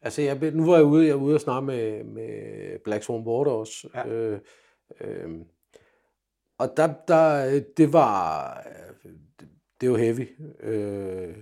[0.03, 3.25] Altså, jeg, nu var jeg ude, jeg var ude og snakke med, med Black Swan
[3.25, 3.89] Border også.
[3.95, 4.09] Ja.
[4.09, 4.41] Øh,
[5.01, 5.31] øh,
[6.61, 8.67] og der, der, det var,
[9.81, 10.29] det var heavy.
[10.61, 11.37] Øh,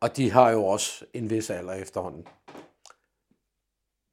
[0.00, 2.26] og de har jo også en vis alder efterhånden.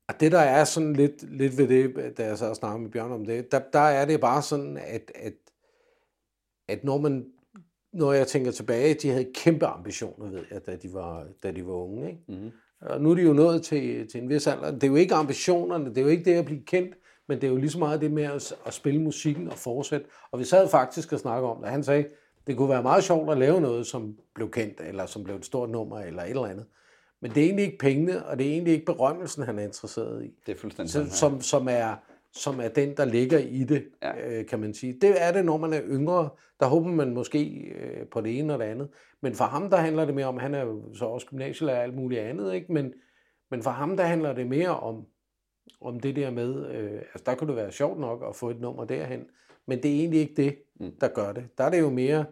[0.08, 3.12] Og det, der er sådan lidt, lidt ved det, da jeg så snakker med Bjørn
[3.12, 5.34] om det, der, der er det bare sådan, at, at,
[6.68, 7.32] at når man
[7.94, 11.68] når jeg tænker tilbage, de havde kæmpe ambitioner, ved jeg, da de var, da de
[11.68, 12.10] var unge.
[12.10, 12.24] Ikke?
[12.28, 12.52] Mm.
[12.82, 14.72] Og nu er de jo nået til, til en vis alder.
[14.72, 16.96] Det er jo ikke ambitionerne, det er jo ikke det at blive kendt,
[17.28, 20.06] men det er jo lige så meget det med at, at spille musikken og fortsætte.
[20.32, 21.70] Og vi sad faktisk og snakke om det.
[21.70, 22.06] Han sagde,
[22.48, 25.46] det kunne være meget sjovt at lave noget, som blev kendt, eller som blev et
[25.46, 26.66] stort nummer, eller et eller andet.
[27.22, 30.26] Men det er egentlig ikke pengene, og det er egentlig ikke berømmelsen, han er interesseret
[30.26, 30.34] i.
[30.46, 31.96] Det er fuldstændig Så, som, som, er,
[32.34, 34.40] som er den, der ligger i det, ja.
[34.40, 34.98] øh, kan man sige.
[35.02, 36.30] Det er det, når man er yngre.
[36.60, 38.90] Der håber man måske øh, på det ene og det andet.
[39.22, 41.84] Men for ham, der handler det mere om, han er jo så også gymnasielærer og
[41.84, 42.74] alt muligt andet, ikke?
[42.74, 42.94] Men,
[43.52, 45.06] men for ham, der handler det mere om,
[45.82, 48.62] om det der med, øh, altså der kunne det være sjovt nok at få et
[48.62, 49.26] nummer derhen,
[49.68, 50.92] men det er egentlig ikke det, Mm.
[51.02, 51.44] der gør det.
[51.58, 52.26] Der er det jo mere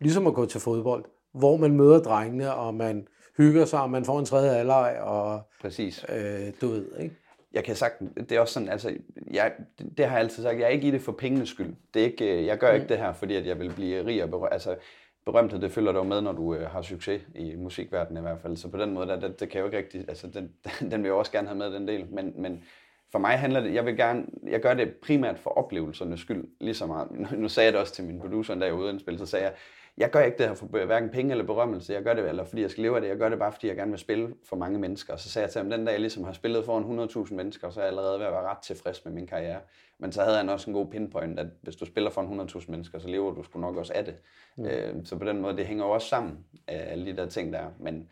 [0.00, 4.04] ligesom at gå til fodbold, hvor man møder drengene, og man hygger sig, og man
[4.04, 6.04] får en tredje alder, og Præcis.
[6.08, 7.16] øh, du ved, ikke?
[7.52, 8.94] Jeg kan sagt, det er også sådan, altså,
[9.30, 9.52] jeg,
[9.96, 11.74] det, har jeg altid sagt, jeg er ikke i det for pengenes skyld.
[11.94, 14.22] Det er ikke, øh, jeg gør ikke det her, fordi at jeg vil blive rig
[14.22, 14.52] og berømt.
[14.52, 14.76] Altså,
[15.24, 18.56] berømthed, det følger dig med, når du øh, har succes i musikverdenen i hvert fald.
[18.56, 20.52] Så på den måde, der, det, det kan jeg jo ikke rigtig, altså, den,
[20.90, 22.06] den vil jeg også gerne have med, den del.
[22.10, 22.64] Men, men
[23.12, 26.74] for mig handler det, jeg vil gerne, jeg gør det primært for oplevelsernes skyld, lige
[26.74, 27.10] så meget.
[27.10, 29.26] Nu, nu sagde jeg det også til min producer, da dag var ude indspil, så
[29.26, 29.54] sagde jeg,
[29.96, 32.62] jeg gør ikke det her for hverken penge eller berømmelse, jeg gør det, eller fordi
[32.62, 34.56] jeg skal leve af det, jeg gør det bare, fordi jeg gerne vil spille for
[34.56, 35.12] mange mennesker.
[35.12, 37.70] Og så sagde jeg til ham, den dag jeg ligesom har spillet foran 100.000 mennesker,
[37.70, 39.60] så er jeg allerede ved at være ret tilfreds med min karriere.
[39.98, 42.22] Men så havde han også en god pinpoint, at hvis du spiller for
[42.58, 44.14] 100.000 mennesker, så lever du sgu nok også af det.
[44.56, 44.64] Mm.
[44.64, 47.52] Øh, så på den måde, det hænger jo også sammen af alle de der ting
[47.52, 47.66] der.
[47.78, 48.08] Men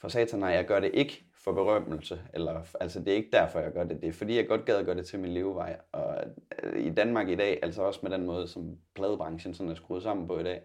[0.00, 3.58] for satan, nej, jeg gør det ikke for berømmelse, eller, altså det er ikke derfor,
[3.60, 5.76] jeg gør det, det er fordi, jeg godt gad at gøre det til min levevej.
[5.92, 6.16] Og
[6.62, 10.02] øh, i Danmark i dag, altså også med den måde, som pladebranchen sådan er skruet
[10.02, 10.62] sammen på i dag,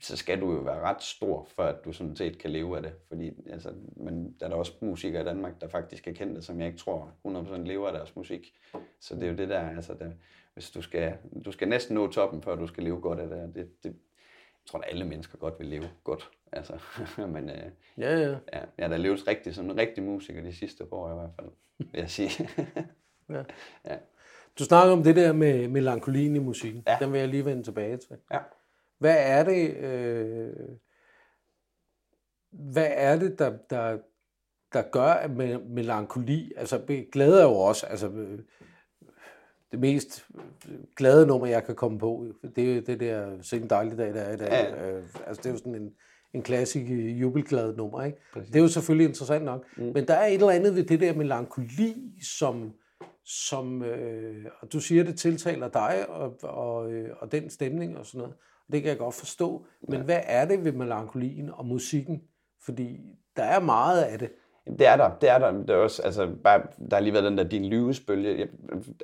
[0.00, 2.82] så skal du jo være ret stor, for at du sådan set kan leve af
[2.82, 2.92] det.
[3.08, 6.58] Fordi altså, men der er der også musikere i Danmark, der faktisk er kendte, som
[6.58, 8.54] jeg ikke tror 100% lever af deres musik.
[9.00, 10.16] Så det er jo det der, altså det,
[10.54, 13.54] hvis du skal, du skal næsten nå toppen, før du skal leve godt af det.
[13.54, 13.94] det, det
[14.64, 16.30] jeg tror, at alle mennesker godt vil leve godt.
[16.52, 16.78] Altså,
[17.34, 18.30] men øh, Ja, ja.
[18.30, 21.14] ja, jeg har da levet rigtig som en rigtig musiker de sidste par år i
[21.14, 22.48] hvert fald, vil jeg sige.
[23.30, 23.42] ja.
[23.84, 23.96] ja.
[24.58, 26.82] Du snakker om det der med melankolien i musikken.
[26.86, 26.96] Ja.
[27.00, 28.16] Den vil jeg lige vende tilbage til.
[28.32, 28.38] Ja.
[29.04, 30.52] Hvad er det, øh,
[32.50, 33.98] hvad er det der, der,
[34.72, 38.38] der gør, at me- melankoli, altså glæde er jo også, altså øh,
[39.72, 40.26] det mest
[40.96, 44.20] glade nummer, jeg kan komme på, det er det der Se en dejlig dag, der
[44.20, 44.48] er i dag.
[44.48, 44.90] Ja.
[44.90, 45.94] Øh, altså det er jo sådan en,
[46.34, 48.18] en klassisk øh, jubelglad nummer, ikke?
[48.32, 48.50] Præcis.
[48.50, 49.84] Det er jo selvfølgelig interessant nok, mm.
[49.84, 52.72] men der er et eller andet ved det der melankoli, som,
[53.24, 58.06] som øh, og du siger, det tiltaler dig og, og, øh, og den stemning og
[58.06, 58.34] sådan noget.
[58.72, 59.66] Det kan jeg godt forstå.
[59.88, 60.04] Men ja.
[60.04, 62.22] hvad er det ved melankolien og musikken?
[62.64, 63.00] Fordi
[63.36, 64.30] der er meget af det.
[64.78, 65.52] Det er der, det er der.
[65.52, 68.48] Det er også, altså, bare, der har lige været den der din lyvesbølge.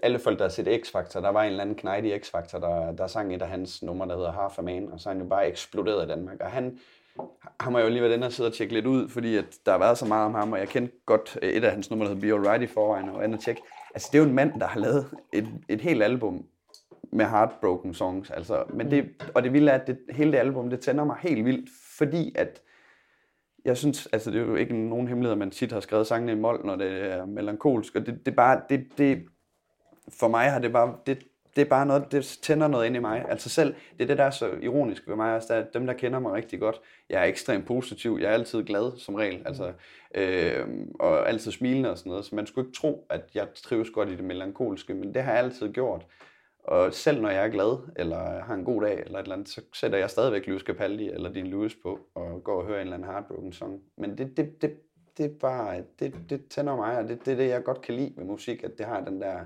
[0.02, 2.92] Alle folk, der har set X-Factor, der var en eller anden knægt i X-Factor, der,
[2.92, 5.22] der sang et af hans numre, der hedder Half a Man, og så er han
[5.22, 6.40] jo bare eksploderet i Danmark.
[6.40, 6.78] Og han,
[7.60, 9.72] han har jo lige været inde og sidde og tjekke lidt ud, fordi at der
[9.72, 12.06] har været så meget om ham, og jeg kendte godt øh, et af hans numre,
[12.06, 13.62] der hedder Be Alright i forvejen, og andet tjekke.
[13.94, 16.44] Altså, det er jo en mand, der har lavet et, et helt album
[17.12, 18.30] med heartbroken songs.
[18.30, 21.16] Altså, men det, og det vilde er, at det, hele det album, det tænder mig
[21.20, 22.62] helt vildt, fordi at
[23.64, 26.32] jeg synes, altså det er jo ikke nogen hemmelighed, at man tit har skrevet sangene
[26.32, 29.22] i mol, når det er melankolsk, og det, det er bare, det, det,
[30.20, 31.18] for mig har det bare, det,
[31.56, 33.24] det er bare noget, det tænder noget ind i mig.
[33.28, 35.92] Altså selv, det er det, der er så ironisk ved mig, altså der, dem, der
[35.92, 39.72] kender mig rigtig godt, jeg er ekstremt positiv, jeg er altid glad som regel, altså,
[40.14, 40.66] øh,
[41.00, 44.08] og altid smilende og sådan noget, så man skulle ikke tro, at jeg trives godt
[44.08, 46.06] i det melankolske, men det har jeg altid gjort.
[46.64, 49.48] Og selv når jeg er glad, eller har en god dag, eller et eller andet,
[49.48, 52.86] så sætter jeg stadigvæk Lewis Capaldi eller din Lewis på, og går og hører en
[52.86, 53.82] eller anden heartbroken song.
[53.96, 54.76] Men det, det, det,
[55.18, 57.94] det er bare, det, det tænder mig, og det, det er det, jeg godt kan
[57.94, 59.40] lide med musik, at det har den der,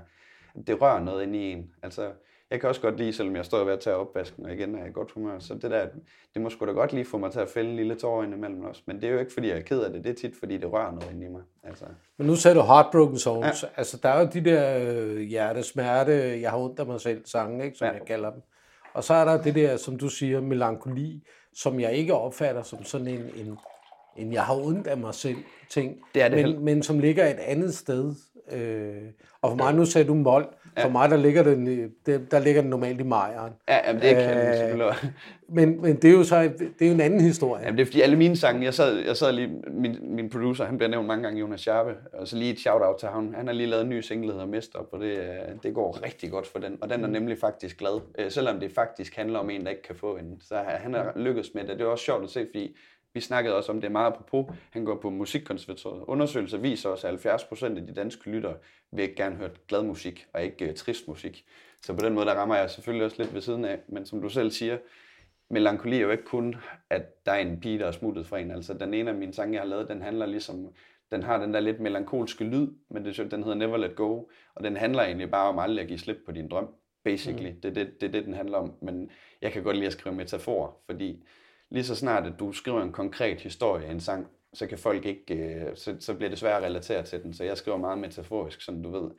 [0.67, 1.71] det rører noget ind i en.
[1.83, 2.11] Altså,
[2.51, 4.79] jeg kan også godt lide, selvom jeg står ved at tage opvasken, og igen er
[4.79, 5.87] jeg i godt humør, så det der,
[6.33, 8.63] det må sgu da godt lige få mig til at fælde en lille tår indimellem
[8.63, 8.81] også.
[8.85, 10.57] Men det er jo ikke, fordi jeg er ked af det, det er tit, fordi
[10.57, 11.41] det rører noget ind i mig.
[11.63, 11.85] Altså,
[12.17, 13.63] Men nu sagde du Heartbroken Songs.
[13.63, 13.67] Ja.
[13.77, 17.65] Altså, der er jo de der øh, hjertesmerte, jeg har ondt af mig selv sange,
[17.65, 17.93] ikke, som ja.
[17.93, 18.41] Jeg kalder dem.
[18.93, 22.83] Og så er der det der, som du siger, melankoli, som jeg ikke opfatter som
[22.83, 23.57] sådan en, en,
[24.17, 25.37] en jeg har ondt af mig selv
[25.69, 28.15] ting, Det er det men, men som ligger et andet sted.
[28.51, 28.95] Øh,
[29.41, 30.47] og for mig, nu sagde du mol,
[30.79, 33.53] for mig der ligger, den, der ligger den normalt i majeren.
[33.67, 34.93] ja, jamen, det kan Øh, selvfølgelig.
[35.49, 37.63] Men, men det er jo så det er jo en anden historie.
[37.63, 40.65] Jamen, det er fordi alle mine sange, jeg sad, jeg sad lige, min, min producer,
[40.65, 43.33] han bliver nævnt mange gange, Jonas Sharpe, og så lige et shout-out til ham.
[43.33, 45.25] Han har lige lavet en ny single, der hedder Mester, og det, øh,
[45.63, 48.01] det går rigtig godt for den, og den er nemlig faktisk glad.
[48.19, 51.13] Øh, Selvom det faktisk handler om en, der ikke kan få en, så han har
[51.15, 51.69] lykkes med det.
[51.69, 52.75] Det er også sjovt at se, fordi
[53.15, 54.55] vi snakkede også om det meget apropos.
[54.71, 56.03] Han går på musikkonservatoriet.
[56.07, 58.55] Undersøgelser viser også, at 70 procent af de danske lyttere
[58.91, 61.45] vil ikke gerne høre glad musik, og ikke uh, trist musik.
[61.81, 63.79] Så på den måde, der rammer jeg selvfølgelig også lidt ved siden af.
[63.87, 64.77] Men som du selv siger,
[65.49, 66.55] melankoli er jo ikke kun,
[66.89, 68.51] at der er en pige, der er smuttet fra en.
[68.51, 70.73] Altså den ene af mine sange, jeg har lavet, den handler ligesom,
[71.11, 74.23] den har den der lidt melankolske lyd, men det, den hedder Never Let Go,
[74.55, 76.67] og den handler egentlig bare om aldrig at give slip på din drøm,
[77.03, 77.49] basically.
[77.49, 77.61] Mm.
[77.61, 79.09] Det, er det, det det, den handler om, men
[79.41, 81.23] jeg kan godt lide at skrive metafor, fordi
[81.69, 85.05] lige så snart, at du skriver en konkret historie i en sang, så kan folk
[85.05, 87.97] ikke, øh, så, så bliver det svært at relatere til den, så jeg skriver meget
[87.97, 89.11] metaforisk, som du ved,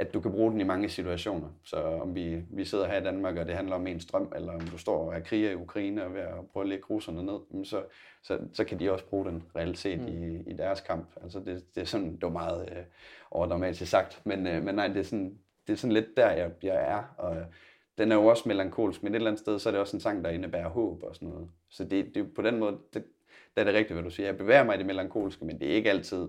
[0.00, 1.48] at du kan bruge den i mange situationer.
[1.64, 4.52] Så om vi, vi sidder her i Danmark, og det handler om en strøm, eller
[4.52, 7.22] om du står og er kriger i Ukraine og ved at prøve at lægge russerne
[7.22, 7.82] ned, så,
[8.22, 10.08] så, så kan de også bruge den reelt set mm.
[10.08, 11.08] i, i deres kamp.
[11.22, 12.84] Altså det, det er sådan, det var meget øh,
[13.30, 16.50] overdramatisk sagt, men, øh, men nej, det er, sådan, det er sådan lidt der, jeg,
[16.62, 17.36] jeg er, og
[18.00, 20.00] den er jo også melankolsk, men et eller andet sted, så er det også en
[20.00, 21.48] sang, der indebærer håb og sådan noget.
[21.68, 23.04] Så det, det på den måde, det,
[23.54, 24.26] det er det rigtigt, hvad du siger.
[24.26, 26.28] Jeg bevæger mig i det melankolske, men det er ikke altid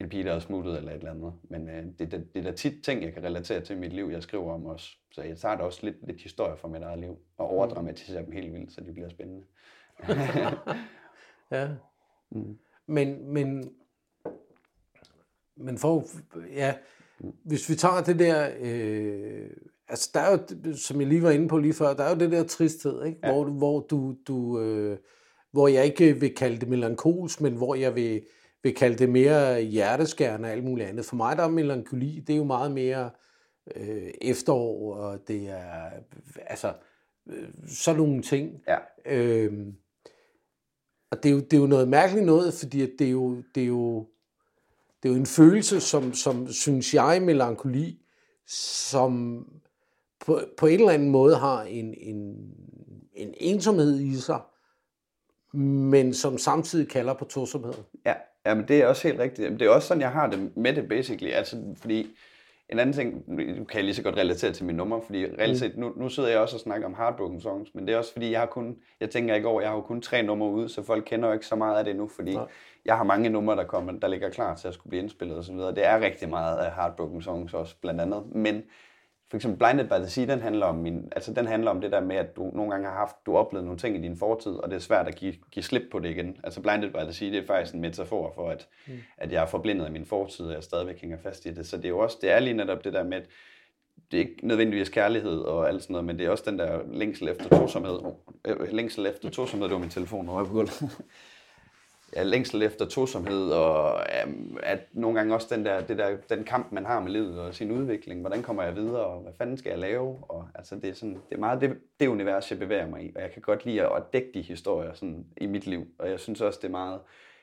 [0.00, 1.32] en pige, der er smuttet eller et eller andet.
[1.42, 3.92] Men øh, det, det, det er da tit ting, jeg kan relatere til i mit
[3.92, 4.96] liv, jeg skriver om også.
[5.12, 8.32] Så jeg tager da også lidt, lidt historie fra mit eget liv, og overdramatiserer dem
[8.32, 9.44] helt vildt, så de bliver spændende.
[11.50, 11.68] ja.
[12.30, 12.58] Mm.
[12.86, 13.74] Men, men,
[15.56, 16.04] men for,
[16.54, 16.74] ja,
[17.18, 19.50] hvis vi tager det der, øh,
[19.90, 22.20] altså der er jo, som jeg lige var inde på lige før, der er jo
[22.20, 23.18] det der tristhed, ikke?
[23.24, 23.32] Ja.
[23.32, 24.98] Hvor, hvor du, du øh,
[25.52, 28.22] hvor jeg ikke vil kalde det melankolsk, men hvor jeg vil,
[28.62, 31.04] vil kalde det mere hjerteskærende og alt muligt andet.
[31.04, 33.10] For mig der er melankoli, det er jo meget mere
[33.76, 35.90] øh, efterår, og det er
[36.46, 36.74] altså
[37.30, 38.62] øh, sådan nogle ting.
[38.68, 38.78] Ja.
[39.06, 39.74] Øhm,
[41.10, 43.62] og det er, jo, det er jo noget mærkeligt noget, fordi det er jo, det
[43.62, 44.06] er jo,
[45.02, 48.02] det er jo en følelse, som, som synes jeg, melankoli,
[48.46, 49.44] som
[50.26, 52.36] på, på en eller anden måde har en, en,
[53.12, 54.40] en ensomhed i sig,
[55.52, 57.74] men som samtidig kalder på tosomhed.
[58.06, 58.14] Ja,
[58.46, 59.50] jamen det er også helt rigtigt.
[59.50, 61.30] Det er også sådan, jeg har det med det, basically.
[61.30, 62.06] Altså, fordi
[62.68, 65.52] en anden ting, nu kan jeg lige så godt relatere til min nummer, fordi reelt
[65.52, 65.56] mm.
[65.56, 68.12] set, nu, nu sidder jeg også og snakker om heartbroken songs, men det er også
[68.12, 70.68] fordi, jeg har kun, jeg tænker ikke over, jeg har jo kun tre numre ude,
[70.68, 72.44] så folk kender jo ikke så meget af det nu, fordi ja.
[72.84, 75.44] jeg har mange numre, der kommer, der ligger klar til at skulle blive indspillet og
[75.44, 75.74] så videre.
[75.74, 78.62] Det er rigtig meget af heartbroken songs også, blandt andet, men
[79.30, 81.92] for eksempel Blinded by the Sea, den handler om, min, altså den handler om det
[81.92, 84.52] der med, at du nogle gange har haft, du oplevet nogle ting i din fortid,
[84.52, 86.36] og det er svært at give, give slip på det igen.
[86.44, 88.92] Altså Blinded by the Sea, det er faktisk en metafor for, at, mm.
[89.18, 91.66] at jeg er forblindet af min fortid, og jeg stadigvæk hænger fast i det.
[91.66, 93.26] Så det er jo også, det er lige netop det der med, at
[94.10, 96.80] det er ikke nødvendigvis kærlighed og alt sådan noget, men det er også den der
[96.92, 97.98] længsel efter tosomhed.
[98.46, 100.82] Øh, længsel efter tosomhed, det var min telefon, jeg på gulvet
[102.16, 106.44] ja, længsel efter tosomhed, og um, at nogle gange også den, der, det der, den
[106.44, 108.20] kamp, man har med livet og sin udvikling.
[108.20, 110.16] Hvordan kommer jeg videre, og hvad fanden skal jeg lave?
[110.28, 113.12] Og, altså, det, er sådan, det er meget det, det univers, jeg bevæger mig i,
[113.16, 115.86] og jeg kan godt lide at dække de historier sådan, i mit liv.
[115.98, 117.00] Og jeg synes også, det er meget...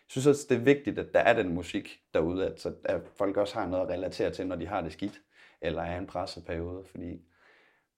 [0.07, 3.01] Jeg synes også, det er vigtigt, at der er den musik derude, at, så, at
[3.17, 5.21] folk også har noget at relatere til, når de har det skidt,
[5.61, 7.21] eller er en presseperiode, fordi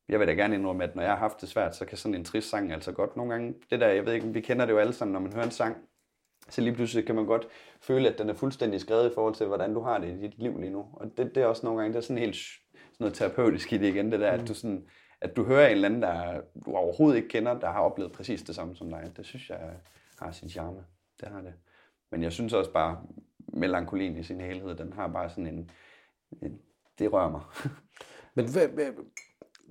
[0.10, 2.16] jeg vil da gerne indrømme, at når jeg har haft det svært, så kan sådan
[2.16, 4.74] en trist sang altså godt nogle gange, det der, jeg ved ikke, vi kender det
[4.74, 5.78] jo alle sammen, når man hører en sang,
[6.50, 7.48] så lige pludselig kan man godt
[7.82, 10.40] føle, at den er fuldstændig skrevet i forhold til, hvordan du har det i dit
[10.40, 10.86] liv lige nu.
[10.94, 13.78] Og det, det er også nogle gange, det er sådan helt sådan noget terapeutisk i
[13.78, 14.42] det igen, det der, mm.
[14.42, 14.86] at, du sådan,
[15.22, 18.42] at du hører en eller anden, der du overhovedet ikke kender, der har oplevet præcis
[18.42, 19.12] det samme som dig.
[19.18, 19.60] Det synes jeg
[20.20, 20.86] har sin charme.
[21.20, 21.54] Det har det.
[22.12, 23.02] Men jeg synes også bare,
[23.54, 25.72] melankolien i sin helhed, den har bare sådan en,
[26.42, 26.60] en
[27.00, 27.42] det rører mig.
[28.36, 28.48] Men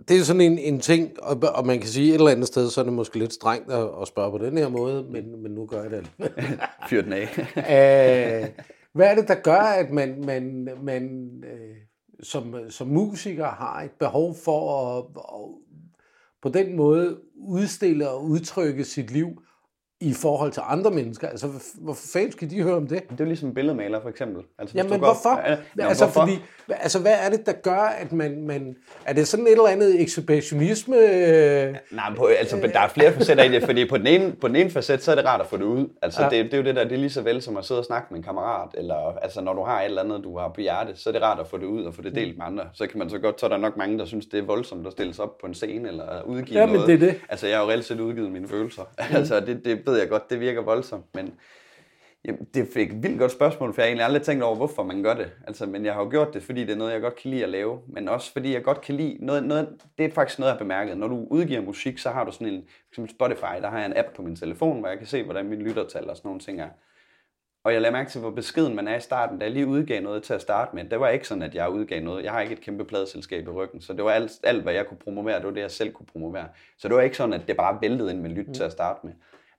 [0.09, 2.71] det er sådan en, en ting, og, og man kan sige et eller andet sted,
[2.71, 5.53] så er det måske lidt strengt at, at spørge på den her måde, men, men
[5.53, 6.11] nu gør jeg det.
[6.89, 7.29] Fyr den af.
[7.57, 8.49] Æh,
[8.95, 11.77] hvad er det, der gør, at man, man, man øh,
[12.23, 15.69] som, som musiker har et behov for at, at
[16.43, 19.43] på den måde udstille og udtrykke sit liv
[20.01, 21.29] i forhold til andre mennesker.
[21.29, 23.03] Altså, hvorfor fanden skal de høre om det?
[23.03, 24.43] Det er jo ligesom billedmaler, for eksempel.
[24.59, 25.35] Altså, Jamen, men hvorfor?
[25.35, 26.21] Går, ja, altså, hvorfor?
[26.21, 28.43] Fordi, altså, hvad er det, der gør, at man...
[28.43, 30.97] man er det sådan et eller andet ekshibitionisme?
[30.97, 34.49] Øh, Nej, på, altså, der er flere facetter i det, fordi på den, ene, på
[34.49, 35.89] den ene facet, så er det rart at få det ud.
[36.03, 36.29] Altså, ja.
[36.29, 37.85] det, det, er jo det der, det er lige så vel som at sidde og
[37.85, 40.61] snakke med en kammerat, eller altså, når du har et eller andet, du har på
[40.61, 42.65] hjerte, så er det rart at få det ud og få det delt med andre.
[42.75, 44.87] Så kan man så godt, så er der nok mange, der synes, det er voldsomt
[44.87, 46.81] at stille sig op på en scene, eller udgive ja, noget.
[46.81, 47.21] Men det er det.
[47.29, 48.83] Altså, jeg har jo reelt set udgivet mine følelser.
[48.83, 49.17] Mm.
[49.17, 51.35] altså, det, det ved jeg godt, det virker voldsomt, men
[52.25, 54.83] jamen, det fik et vildt godt spørgsmål, for jeg har egentlig aldrig tænkt over, hvorfor
[54.83, 55.31] man gør det.
[55.47, 57.43] Altså, men jeg har jo gjort det, fordi det er noget, jeg godt kan lide
[57.43, 60.51] at lave, men også fordi jeg godt kan lide, noget, noget, det er faktisk noget,
[60.51, 60.99] jeg har bemærket.
[60.99, 63.97] Når du udgiver musik, så har du sådan en, som Spotify, der har jeg en
[63.97, 66.61] app på min telefon, hvor jeg kan se, hvordan min lyttertal og sådan nogle ting
[66.61, 66.69] er.
[67.65, 69.39] Og jeg lader mærke til, hvor beskeden man er i starten.
[69.39, 71.71] Da jeg lige udgav noget til at starte med, det var ikke sådan, at jeg
[71.71, 72.25] udgav noget.
[72.25, 74.87] Jeg har ikke et kæmpe pladeselskab i ryggen, så det var alt, alt, hvad jeg
[74.87, 76.49] kunne promovere, det var det, jeg selv kunne promovere.
[76.79, 78.55] Så det var ikke sådan, at det bare væltede ind med lyt mm.
[78.55, 79.13] til at starte med.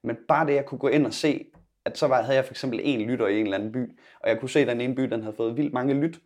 [0.04, 1.46] Men bare det, jeg kunne gå ind og se,
[1.86, 4.30] at så var, havde jeg for eksempel en lytter i en eller anden by, og
[4.30, 6.20] jeg kunne se, at den ene by, den havde fået vildt mange lyt.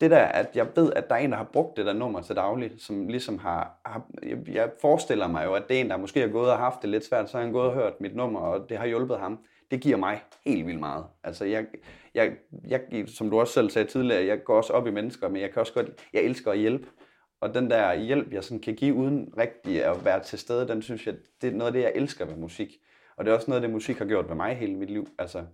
[0.00, 2.20] det der, at jeg ved, at der er en, der har brugt det der nummer
[2.20, 5.90] til daglig, som ligesom har, har jeg, jeg forestiller mig jo, at det er en,
[5.90, 8.00] der måske har gået og haft det lidt svært, så har han gået og hørt
[8.00, 9.38] mit nummer, og det har hjulpet ham.
[9.70, 11.04] Det giver mig helt vildt meget.
[11.24, 11.66] Altså, jeg,
[12.14, 12.32] jeg,
[12.68, 15.50] jeg, som du også selv sagde tidligere, jeg går også op i mennesker, men jeg
[15.50, 16.88] kan også godt, jeg elsker at hjælpe.
[17.40, 20.82] Og den der hjælp, jeg sådan kan give uden rigtig at være til stede, den
[20.82, 22.76] synes jeg, det er noget af det, jeg elsker ved musik.
[23.16, 25.08] Og det er også noget af det, musik har gjort ved mig hele mit liv.
[25.18, 25.44] Altså,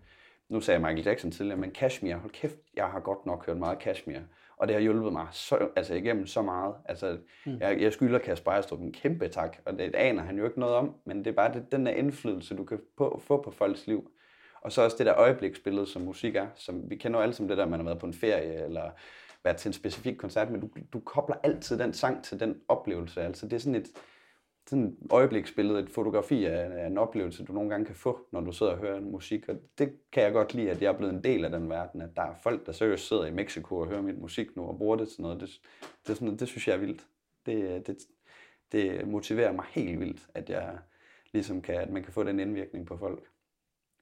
[0.48, 3.58] nu sagde jeg Michael Jackson tidligere, men Kashmir, hold kæft, jeg har godt nok hørt
[3.58, 4.18] meget Kashmir.
[4.56, 6.74] Og det har hjulpet mig så, altså igennem så meget.
[6.84, 7.58] Altså, mm.
[7.60, 10.74] jeg, jeg skylder Kasper Ejstrup en kæmpe tak, og det aner han jo ikke noget
[10.74, 13.86] om, men det er bare det, den der indflydelse, du kan på, få på folks
[13.86, 14.10] liv.
[14.60, 16.46] Og så også det der øjebliksbillede, som musik er.
[16.54, 18.90] Som, vi kender jo alle som det der, man har været på en ferie, eller
[19.44, 23.22] været til en specifik koncert, men du, du kobler altid den sang til den oplevelse.
[23.22, 23.88] Altså det er sådan et,
[24.68, 28.40] sådan et øjebliksbillede, et fotografi af, af en oplevelse, du nogle gange kan få, når
[28.40, 29.48] du sidder og hører musik.
[29.48, 32.00] Og det kan jeg godt lide, at jeg er blevet en del af den verden,
[32.00, 34.78] at der er folk, der seriøst sidder i Mexico og hører mit musik nu og
[34.78, 35.40] bruger det til noget.
[35.40, 35.50] Det,
[36.06, 37.06] det, sådan, det synes jeg er vildt.
[37.46, 37.96] Det, det,
[38.72, 40.78] det motiverer mig helt vildt, at jeg
[41.32, 43.28] ligesom kan, at man kan få den indvirkning på folk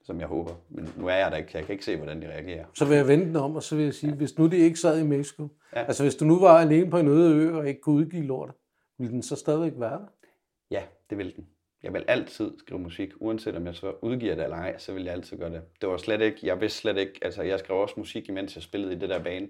[0.03, 0.51] som jeg håber.
[0.69, 2.65] Men nu er jeg der ikke, jeg kan ikke se, hvordan de reagerer.
[2.73, 4.15] Så vil jeg vente den om, og så vil jeg sige, ja.
[4.15, 5.83] hvis nu det ikke sad i Mexico, ja.
[5.83, 8.51] altså hvis du nu var alene på en øde ø og ikke kunne udgive lort,
[8.97, 10.07] ville den så stadigvæk være der?
[10.71, 11.47] Ja, det vil den.
[11.83, 15.03] Jeg vil altid skrive musik, uanset om jeg så udgiver det eller ej, så vil
[15.03, 15.61] jeg altid gøre det.
[15.81, 18.63] Det var slet ikke, jeg vidste slet ikke, altså jeg skrev også musik, imens jeg
[18.63, 19.49] spillede i det der band.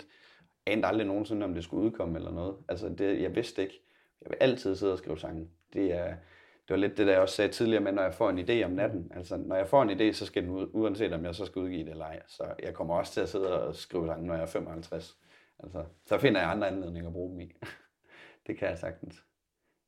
[0.65, 2.55] Anede aldrig nogensinde, om det skulle udkomme eller noget.
[2.67, 3.82] Altså det, jeg vidste ikke.
[4.22, 5.47] Jeg vil altid sidde og skrive sange.
[5.74, 8.30] Det er, det var lidt det, der jeg også sagde tidligere, men når jeg får
[8.30, 11.13] en idé om natten, altså når jeg får en idé, så skal den ud, uanset
[11.13, 12.22] om jeg så skal udgive det eller ej.
[12.28, 15.17] Så jeg kommer også til at sidde og skrive sange, når jeg er 55.
[15.59, 17.53] Altså, så finder jeg andre anledninger at bruge dem i.
[18.47, 19.24] det kan jeg sagtens.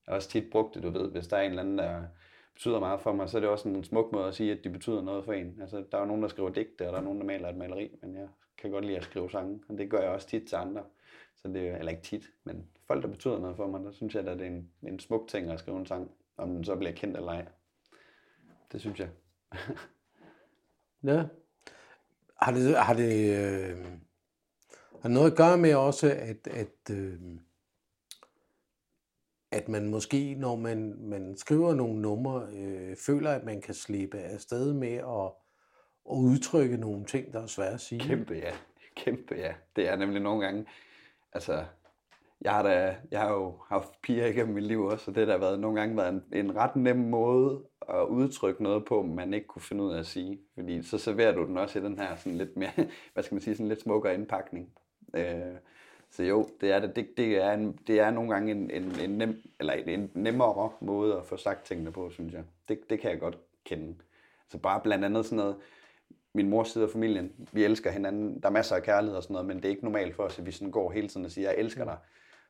[0.07, 2.03] Jeg har også tit brugt det, du ved, hvis der er en eller anden, der
[2.53, 4.69] betyder meget for mig, så er det også en smuk måde at sige, at de
[4.69, 5.57] betyder noget for en.
[5.61, 7.57] Altså, der er jo nogen, der skriver digte, og der er nogen, der maler et
[7.57, 8.27] maleri, men jeg
[8.57, 10.83] kan godt lide at skrive sange, og det gør jeg også tit til andre.
[11.35, 14.15] Så det er, eller ikke tit, men folk, der betyder noget for mig, der synes
[14.15, 16.75] jeg, at det er en, en smuk ting at skrive en sang om den så
[16.75, 17.45] bliver kendt eller ej.
[18.71, 19.09] Det synes jeg.
[21.03, 21.25] ja.
[22.35, 23.85] Har det, har det, øh,
[25.01, 27.19] har noget at gøre med også, at, at, øh,
[29.53, 34.17] at man måske, når man, man skriver nogle numre, øh, føler, at man kan slippe
[34.17, 35.31] afsted med at,
[36.11, 37.99] at udtrykke nogle ting, der er svære at sige?
[37.99, 38.51] Kæmpe ja.
[38.95, 39.53] Kæmpe ja.
[39.75, 40.65] Det er nemlig nogle gange,
[41.33, 41.65] altså
[42.41, 45.37] jeg har, da, jeg har jo haft piger igennem mit liv også, og det har
[45.37, 49.47] været nogle gange været en, en ret nem måde at udtrykke noget på, man ikke
[49.47, 50.39] kunne finde ud af at sige.
[50.55, 52.71] Fordi så serverer du den også i den her sådan lidt mere,
[53.13, 54.69] hvad skal man sige, sådan lidt smukkere indpakning.
[55.15, 55.55] Øh,
[56.15, 58.99] så jo, det er, det, det, det er, en, det er nogle gange en, en,
[58.99, 62.43] en, nem, eller en nemmere måde at få sagt tingene på, synes jeg.
[62.67, 63.95] Det, det kan jeg godt kende.
[64.49, 65.55] Så bare blandt andet sådan noget,
[66.33, 69.33] min mors side af familien, vi elsker hinanden, der er masser af kærlighed og sådan
[69.33, 71.31] noget, men det er ikke normalt for os, at vi sådan går hele tiden og
[71.31, 71.97] siger, jeg elsker dig.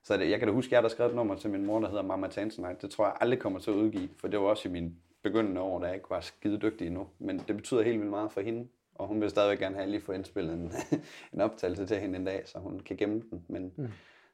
[0.04, 1.80] Så det, jeg kan da huske, at jeg har skrevet et nummer til min mor,
[1.80, 2.82] der hedder Mama Tanzanite.
[2.82, 5.62] Det tror jeg aldrig kommer til at udgive, for det var også i min begyndende
[5.62, 7.08] år, da jeg ikke var skide dygtig endnu.
[7.20, 10.02] Men det betyder helt vildt meget for hende, og hun vil stadigvæk gerne have lige
[10.02, 10.72] få indspillet en,
[11.34, 13.46] en optagelse til hende en dag, så hun kan gemme den.
[13.48, 13.88] Men, mm.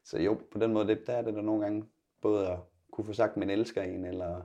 [0.04, 1.84] Så jo, på den måde, det, der er det der nogle gange
[2.20, 2.58] både at
[2.90, 4.42] kunne få sagt, man elsker en, eller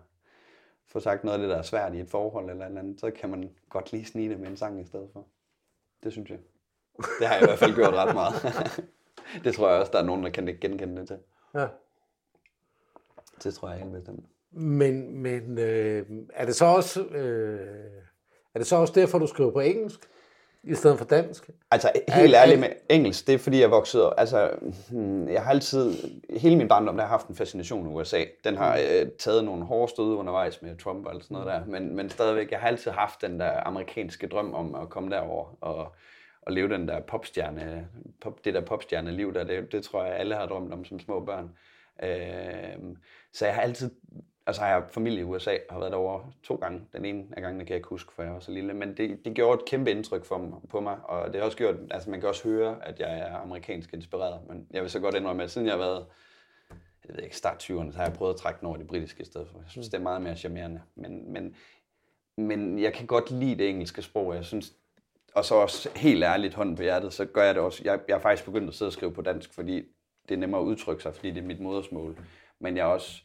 [0.88, 3.30] få sagt noget af det, der er svært i et forhold eller andet, så kan
[3.30, 5.28] man godt lige snige det med en sang i stedet for.
[6.04, 6.40] Det synes jeg.
[7.20, 8.34] Det har jeg i hvert fald gjort ret meget.
[9.44, 11.20] det tror jeg også, der er nogen, der kan genkende det til.
[11.54, 11.68] Ja.
[13.44, 14.26] Det tror jeg helt bestemt.
[14.52, 18.04] Men, men øh, er det så også øh,
[18.56, 20.00] er det så også derfor, du skriver på engelsk?
[20.68, 21.50] i stedet for dansk?
[21.72, 24.52] Altså helt ærligt med engelsk, det er fordi jeg voksede altså
[24.90, 25.94] hmm, jeg har altid,
[26.30, 28.24] hele min barndom, der har haft en fascination med USA.
[28.44, 31.96] Den har øh, taget nogle hårde stød undervejs med Trump og sådan noget der, men,
[31.96, 35.96] men stadigvæk, jeg har altid haft den der amerikanske drøm om at komme derover og,
[36.48, 37.88] at leve den der popstjerne,
[38.22, 41.20] pop, det der popstjerne-liv der, det, det tror jeg, alle har drømt om som små
[41.20, 41.50] børn.
[42.04, 42.96] Øh,
[43.34, 43.92] så jeg har altid,
[44.48, 46.82] altså har jeg familie i USA, har været derovre to gange.
[46.94, 49.26] Den ene af gangene kan jeg ikke huske, for jeg var så lille, men det,
[49.26, 52.10] det gjorde et kæmpe indtryk for mig, på mig, og det har også gjort, altså
[52.10, 55.44] man kan også høre, at jeg er amerikansk inspireret, men jeg vil så godt indrømme,
[55.44, 56.06] at siden jeg har været
[57.08, 59.22] jeg ved ikke, start 20'erne, så har jeg prøvet at trække den over det britiske
[59.22, 59.58] i stedet for.
[59.58, 60.82] Jeg synes, det er meget mere charmerende.
[60.96, 61.56] Men, men,
[62.38, 64.36] men jeg kan godt lide det engelske sprog.
[64.36, 64.74] Jeg synes,
[65.36, 67.82] og så også helt ærligt hånden på hjertet, så gør jeg det også.
[67.86, 69.76] Jeg, jeg er faktisk begyndt at sidde og skrive på dansk, fordi
[70.30, 72.18] det er nemmere at udtrykke sig, fordi det er mit modersmål.
[72.60, 73.24] Men jeg er også,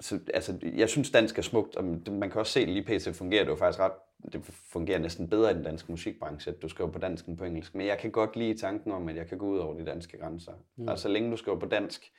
[0.00, 3.16] så, altså, jeg synes dansk er smukt, og man kan også se, at lige pt.
[3.16, 3.92] fungerer det jo faktisk ret,
[4.32, 7.44] det fungerer næsten bedre i den danske musikbranche, at du skriver på dansk end på
[7.44, 7.74] engelsk.
[7.74, 10.18] Men jeg kan godt lide tanken om, at jeg kan gå ud over de danske
[10.18, 10.52] grænser.
[10.76, 10.88] Mm.
[10.88, 12.12] Og så længe du skriver på dansk,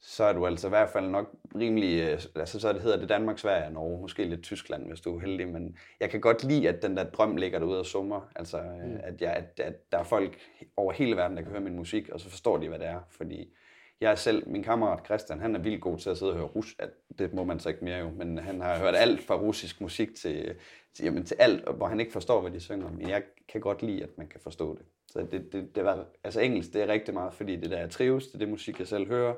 [0.00, 3.08] så er du altså i hvert fald nok rimelig, øh, altså så det hedder det
[3.08, 6.44] Danmark, Sverige og Norge, måske lidt Tyskland, hvis du er heldig, men jeg kan godt
[6.44, 8.96] lide, at den der drøm ligger derude og summer, altså mm.
[9.02, 10.38] at, jeg, at, at der er folk
[10.76, 13.00] over hele verden, der kan høre min musik, og så forstår de, hvad det er,
[13.10, 13.54] fordi
[14.00, 16.46] jeg er selv, min kammerat Christian, han er vildt god til at sidde og høre
[16.46, 16.76] rus.
[17.18, 20.14] Det må man så ikke mere jo, men han har hørt alt fra russisk musik
[20.14, 20.54] til,
[20.94, 22.90] til, jamen, til alt, hvor han ikke forstår, hvad de synger.
[22.90, 24.84] Men jeg kan godt lide, at man kan forstå det.
[25.06, 27.90] Så det, det, det var, altså engelsk, det er rigtig meget, fordi det der jeg
[27.90, 29.34] trives, det er det musik, jeg selv hører.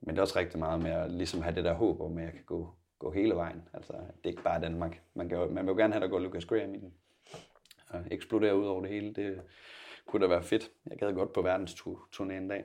[0.00, 2.24] Men det er også rigtig meget med at ligesom have det der håb om, at
[2.24, 3.62] jeg kan gå, gå hele vejen.
[3.74, 5.00] Altså, det er ikke bare Danmark.
[5.14, 6.94] Man, kan, man vil jo gerne have, der går Lucas Graham i den.
[7.88, 9.12] Og eksplodere ud over det hele.
[9.12, 9.40] Det,
[10.06, 10.70] kunne da være fedt.
[10.90, 12.64] Jeg gad godt på verdensturné en dag.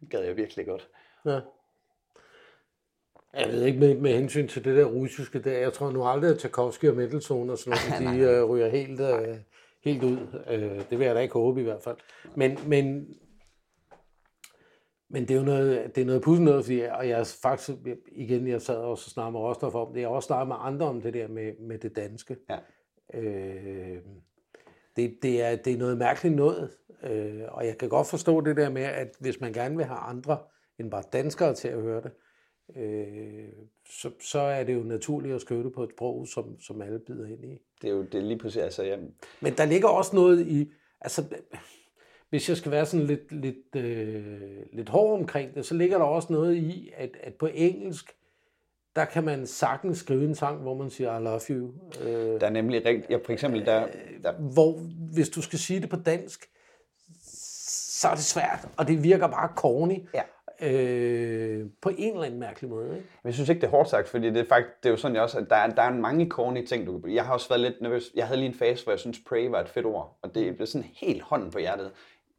[0.00, 0.88] Det gad jeg virkelig godt.
[1.24, 1.40] Ja.
[3.34, 5.58] Jeg ved ikke med, med hensyn til det der russiske der.
[5.58, 9.00] Jeg tror nu aldrig, at Tchaikovsky og Mendelssohn og sådan noget, de uh, ryger helt,
[9.00, 9.36] uh,
[9.84, 10.18] helt ud.
[10.48, 11.96] Uh, det vil jeg da ikke håbe i hvert fald.
[12.36, 13.14] Men, men,
[15.08, 17.78] men det er jo noget, det er noget pudsigt noget, fordi, og jeg faktisk,
[18.12, 20.56] igen, jeg sad også og snakkede med Rostov om det, jeg har også snakket med
[20.58, 22.36] andre om det der med, med det danske.
[22.50, 22.58] Ja.
[23.20, 23.98] Øh,
[24.96, 26.70] det, det, er, det er noget mærkeligt noget.
[27.02, 29.98] Øh, og jeg kan godt forstå det der med, at hvis man gerne vil have
[29.98, 30.38] andre
[30.78, 32.12] end bare danskere til at høre det,
[32.76, 33.48] øh,
[33.90, 36.98] så, så er det jo naturligt at skrive det på et sprog, som, som alle
[36.98, 37.58] bider ind i.
[37.82, 38.62] Det er jo det er lige præcis.
[38.62, 38.98] Altså, jeg...
[39.40, 41.24] Men der ligger også noget i, altså
[42.32, 46.04] hvis jeg skal være sådan lidt, lidt, øh, lidt hård omkring det, så ligger der
[46.04, 48.12] også noget i, at, at på engelsk,
[48.96, 51.70] der kan man sagtens skrive en sang, hvor man siger, I love you.
[52.02, 53.86] Øh, der er nemlig rigtigt, ja, for eksempel der,
[54.22, 54.32] der...
[54.32, 54.80] Hvor,
[55.14, 56.48] hvis du skal sige det på dansk,
[58.02, 59.98] så er det svært, og det virker bare corny.
[60.14, 60.22] Ja.
[60.62, 62.96] Øh, på en eller anden mærkelig måde.
[62.96, 63.08] Ikke?
[63.24, 65.14] Jeg synes ikke, det er hårdt sagt, fordi det er, faktisk, det er jo sådan,
[65.14, 66.86] jeg også, at der er, der er mange corny ting.
[66.86, 68.10] Du, jeg har også været lidt nervøs.
[68.14, 70.60] Jeg havde lige en fase, hvor jeg synes, pray var et fedt ord, og det
[70.60, 71.90] er sådan helt hånden på hjertet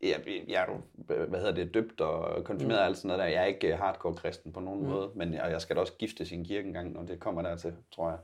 [0.02, 0.82] jeg, jeg er jo,
[1.26, 2.86] hvad hedder det, døbt og konfirmeret mm.
[2.86, 3.26] alt sådan noget der.
[3.26, 4.90] Jeg er ikke hardcore kristen på nogen mm.
[4.90, 7.74] måde, men jeg, jeg skal da også gifte sin kirke engang, når det kommer dertil,
[7.96, 8.20] tror jeg.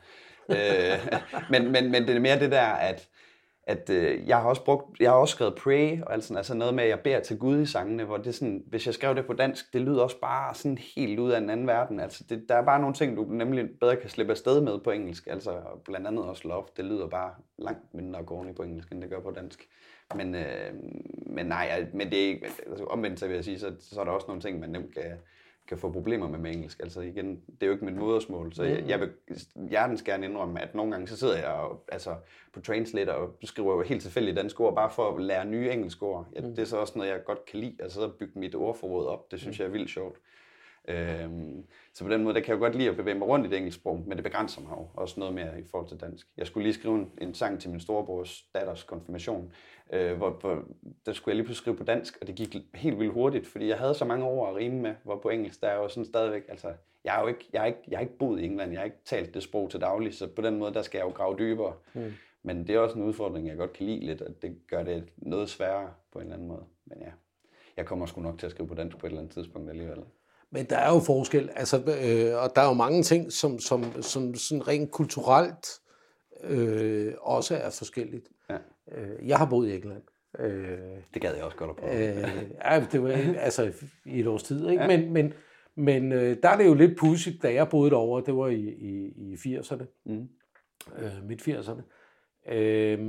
[0.49, 3.07] øh, men, men, men det er mere det der, at,
[3.69, 6.73] at øh, jeg har også brugt, jeg har også skrevet pray, og altså, altså noget
[6.73, 9.25] med, at jeg beder til Gud i sangene, hvor det sådan, hvis jeg skrev det
[9.25, 11.99] på dansk, det lyder også bare sådan helt ud af en anden verden.
[11.99, 14.91] Altså, det, der er bare nogle ting, du nemlig bedre kan slippe afsted med på
[14.91, 15.27] engelsk.
[15.27, 19.09] Altså, blandt andet også love, det lyder bare langt mindre gående på engelsk, end det
[19.09, 19.67] gør på dansk.
[20.15, 20.73] Men, øh,
[21.25, 24.05] men nej, men det er ikke, altså, omvendt så vil jeg sige, så, så er
[24.05, 25.03] der også nogle ting, man nemt kan,
[25.69, 26.79] kan få problemer med med engelsk.
[26.79, 29.09] Altså igen, det er jo ikke mit modersmål, så jeg, jeg vil
[29.69, 32.15] hjertens gerne indrømme, at nogle gange så sidder jeg og, altså,
[32.53, 36.03] på Translator og skriver jo helt tilfældigt danske ord, bare for at lære nye engelske
[36.03, 36.27] ord.
[36.35, 36.55] Ja, mm.
[36.55, 39.31] Det er så også noget, jeg godt kan lide, altså at bygge mit ordforråd op.
[39.31, 39.63] Det synes mm.
[39.63, 40.17] jeg er vildt sjovt.
[40.89, 43.45] Øhm, så på den måde, der kan jeg jo godt lide at bevæge mig rundt
[43.45, 45.99] i det engelske sprog, men det begrænser mig jo også noget mere i forhold til
[45.99, 46.27] dansk.
[46.37, 49.53] Jeg skulle lige skrive en, en sang til min storebrors datters konfirmation,
[49.93, 50.63] øh, hvor, hvor
[51.05, 53.67] der skulle jeg lige pludselig skrive på dansk, og det gik helt vildt hurtigt, fordi
[53.67, 56.05] jeg havde så mange ord at rime med, hvor på engelsk, der er jo sådan
[56.05, 56.73] stadigvæk, altså,
[57.03, 58.85] jeg har jo ikke, jeg har ikke, jeg har ikke boet i England, jeg har
[58.85, 61.35] ikke talt det sprog til daglig, så på den måde, der skal jeg jo grave
[61.39, 61.73] dybere.
[61.93, 62.13] Mm.
[62.43, 65.03] Men det er også en udfordring, jeg godt kan lide lidt, at det gør det
[65.17, 66.63] noget sværere på en eller anden måde.
[66.85, 67.11] Men ja,
[67.77, 70.03] jeg kommer sgu nok til at skrive på dansk på et eller andet tidspunkt alligevel.
[70.51, 74.01] Men der er jo forskel, altså, øh, og der er jo mange ting, som, som,
[74.01, 75.67] som sådan rent kulturelt
[76.43, 78.27] øh, også er forskelligt.
[78.49, 78.57] Ja.
[78.91, 80.01] Øh, jeg har boet i England.
[80.39, 80.77] Øh,
[81.13, 82.17] det gad jeg også godt at prøve.
[82.17, 83.73] Øh, ja, det var altså
[84.05, 84.83] i et års tid, ikke?
[84.83, 84.87] Ja.
[84.87, 85.33] Men, men,
[85.75, 88.69] men øh, der er det jo lidt pudsigt, da jeg boede derovre, det var i,
[88.69, 90.29] i, i 80'erne, mm.
[90.97, 91.81] øh, midt 80'erne.
[92.53, 92.99] Øh,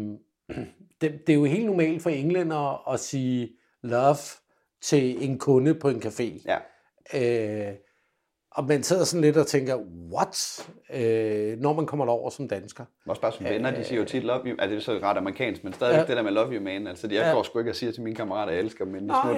[1.01, 3.51] det, det er jo helt normalt for englænder at sige
[3.83, 4.17] love
[4.83, 6.43] til en kunde på en café.
[6.47, 6.59] Ja.
[7.15, 7.75] Øh,
[8.53, 9.77] og man sidder sådan lidt og tænker,
[10.15, 10.69] what?
[10.95, 12.85] Øh, når man kommer derover som dansker.
[13.07, 14.57] Også bare som venner, de siger jo tit love you.
[14.59, 16.07] Altså, det er så ret amerikansk, men stadigvæk ja.
[16.07, 16.87] det der med love you, man.
[16.87, 17.33] Altså, jeg ja.
[17.33, 19.33] går sgu ikke at sige til mine kammerater, at jeg elsker dem, men Nej,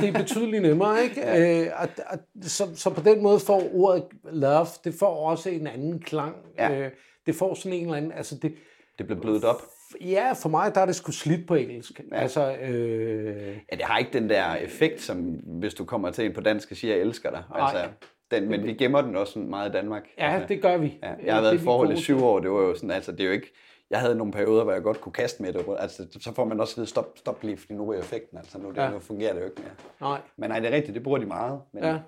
[0.00, 1.20] det er betydeligt nemmere, ikke?
[1.20, 1.62] ja.
[1.62, 5.66] øh, at, at, så, så på den måde får ordet love, det får også en
[5.66, 6.36] anden klang.
[6.58, 6.78] Ja.
[6.78, 6.90] Øh,
[7.26, 8.54] det får sådan en eller anden, altså det...
[8.98, 9.62] Det bliver blødt op.
[10.00, 12.00] Ja, for mig der er det sgu slidt på engelsk.
[12.12, 12.16] Ja.
[12.16, 13.56] Altså, øh...
[13.72, 16.70] ja, det har ikke den der effekt, som hvis du kommer til en på dansk
[16.70, 17.42] og siger, jeg elsker dig.
[17.54, 17.88] Altså,
[18.30, 20.02] den, men vi gemmer den også meget i Danmark.
[20.18, 20.98] Ja, altså, det gør vi.
[21.02, 23.20] Ja, jeg har været i forhold i syv år, det var jo sådan, altså det
[23.20, 23.52] er jo ikke,
[23.90, 25.64] jeg havde nogle perioder, hvor jeg godt kunne kaste med det.
[25.78, 28.38] Altså, så får man også ved, stop, stop lige, fordi nu er effekten.
[28.38, 28.90] Altså, nu, det, ja.
[28.90, 30.10] nu fungerer det jo ikke mere.
[30.10, 30.20] Nej.
[30.36, 31.60] Men nej, det er rigtigt, det bruger de meget.
[31.72, 31.84] Men...
[31.84, 31.98] Ja.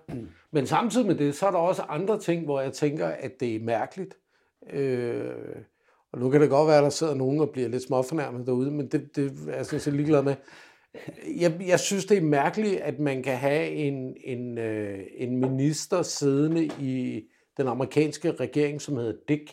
[0.51, 3.57] men samtidig med det, så er der også andre ting, hvor jeg tænker, at det
[3.57, 4.16] er mærkeligt.
[4.72, 5.32] Øh,
[6.12, 8.70] og nu kan det godt være, at der sidder nogen og bliver lidt småfornærmet derude,
[8.70, 10.34] men det, det er jeg sådan set ligeglad med.
[11.40, 16.02] Jeg, jeg synes, det er mærkeligt, at man kan have en, en, øh, en minister
[16.02, 17.22] siddende i
[17.56, 19.52] den amerikanske regering, som hedder Dick.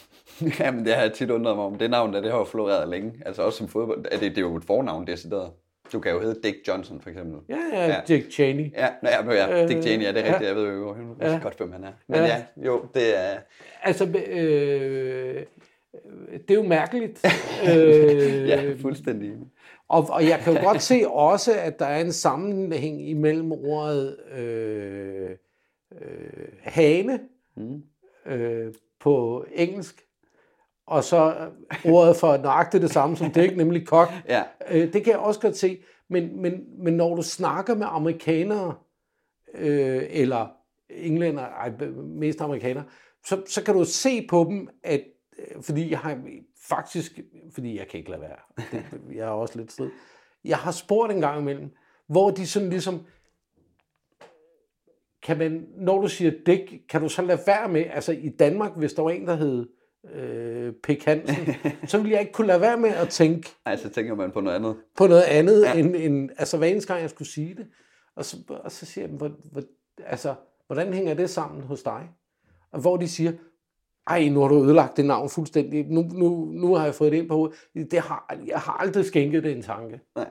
[0.60, 1.78] Jamen, det har jeg tit undret mig om.
[1.78, 3.12] Det navn, der, det har jo floreret længe.
[3.26, 4.02] Altså også som fodbold.
[4.02, 5.50] Det, det er jo et fornavn, det er
[5.92, 7.40] Du kan jo hedde Dick Johnson, for eksempel.
[7.48, 8.00] Ja, ja, ja.
[8.08, 8.72] Dick Cheney.
[8.72, 10.42] Ja, ja, ja Dick Cheney, ja, det er rigtigt.
[10.42, 10.46] Ja.
[10.46, 11.32] Jeg ved jo ja.
[11.32, 11.38] ja.
[11.42, 11.92] godt, hvem han er.
[12.08, 12.26] Men ja.
[12.26, 13.38] ja, jo, det er...
[13.82, 15.42] Altså, øh,
[16.32, 17.24] det er jo mærkeligt.
[17.70, 19.32] øh, ja, fuldstændig.
[19.88, 24.16] Og, og jeg kan jo godt se også, at der er en sammenhæng imellem ordet
[24.32, 25.30] øh,
[26.00, 27.20] øh, hane
[27.56, 27.82] mm.
[28.26, 30.02] øh, på engelsk,
[30.86, 31.34] og så
[31.84, 34.08] ordet for nøjagtigt det samme som det, nemlig kok.
[34.28, 34.42] ja.
[34.70, 35.78] øh, det kan jeg også godt se.
[36.08, 38.74] Men, men, men når du snakker med amerikanere,
[39.54, 40.46] øh, eller
[40.90, 42.84] englænder, ej, mest amerikanere,
[43.26, 45.00] så, så kan du se på dem, at
[45.60, 46.20] fordi jeg har
[46.68, 47.20] faktisk,
[47.54, 48.38] fordi jeg kan ikke lade være,
[49.16, 49.90] jeg er også lidt strid,
[50.44, 51.70] jeg har spurgt en gang imellem,
[52.08, 53.06] hvor de sådan ligesom,
[55.22, 58.76] kan man, når du siger dæk, kan du så lade være med, altså i Danmark,
[58.76, 59.68] hvis der var en, der hed
[60.14, 61.54] øh, Pik Hansen,
[61.88, 63.50] så ville jeg ikke kunne lade være med at tænke...
[63.64, 64.76] Nej, så tænker man på noget andet.
[64.96, 65.74] På noget andet, ja.
[65.74, 67.66] end, end, altså hver eneste gang, jeg skulle sige det.
[68.16, 69.62] Og så, og så siger jeg, hvor, hvor,
[70.06, 70.34] altså,
[70.66, 72.08] hvordan hænger det sammen hos dig?
[72.72, 73.32] Og hvor de siger,
[74.06, 75.86] ej, nu har du ødelagt det navn fuldstændig.
[75.86, 77.56] Nu, nu, nu har jeg fået det ind på hovedet.
[77.74, 80.00] Det har, jeg har aldrig skænket det en tanke.
[80.16, 80.28] Nej.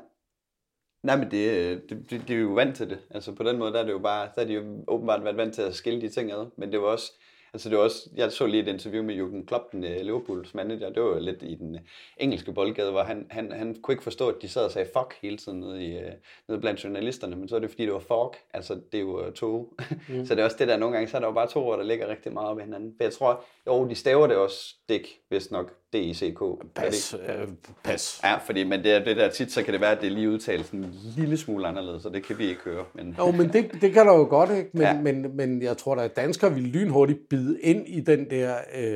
[1.03, 2.99] Nej, men det, det, det, det er jo vant til det.
[3.11, 5.37] Altså på den måde, der er det jo bare, der er de jo åbenbart været
[5.37, 6.45] vant til at skille de ting ad.
[6.57, 7.11] Men det var også,
[7.55, 10.53] Altså det var også, jeg så lige et interview med Jürgen Klopp, den uh, Liverpools
[10.53, 11.81] manager, det var lidt i den uh,
[12.17, 15.15] engelske boldgade, hvor han, han, han kunne ikke forstå, at de sad og sagde fuck
[15.21, 16.11] hele tiden nede, i, uh,
[16.47, 19.31] nede blandt journalisterne, men så er det fordi, det var fuck, altså det er jo
[19.31, 19.73] to.
[20.09, 20.25] Mm.
[20.25, 21.77] så det er også det der, nogle gange så er der jo bare to ord,
[21.77, 22.93] der ligger rigtig meget op hinanden.
[22.97, 26.39] For jeg tror, jo, de staver det også Dick, hvis nok D-I-C-K.
[26.75, 27.47] Pas, øh,
[27.83, 28.21] pas.
[28.23, 30.11] Ja, fordi men det, er, det der tit, så kan det være, at det er
[30.11, 32.85] lige udtalt en lille smule anderledes, så det kan vi ikke høre.
[32.93, 33.15] Men...
[33.19, 34.69] Jo, men det, det kan der jo godt, ikke?
[34.73, 35.01] Men, ja.
[35.01, 38.93] men, men jeg tror, at danskere vil lynhurtigt bide ind i den der øh,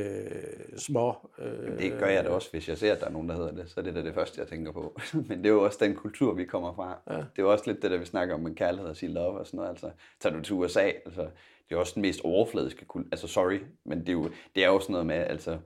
[0.77, 1.13] små...
[1.39, 3.51] Øh, det gør jeg da også, hvis jeg ser, at der er nogen, der hedder
[3.51, 3.63] det.
[3.69, 4.99] Så er det da det første, jeg tænker på.
[5.27, 6.97] men det er jo også den kultur, vi kommer fra.
[7.09, 7.17] Ja.
[7.17, 9.39] Det er jo også lidt det, der vi snakker om med kærlighed og sige love
[9.39, 9.69] og sådan noget.
[9.69, 9.89] Altså,
[10.19, 11.27] tager du til USA, altså,
[11.69, 13.09] det er også den mest overfladiske kultur.
[13.11, 15.57] Altså, sorry, men det er jo, det er jo sådan noget med, altså,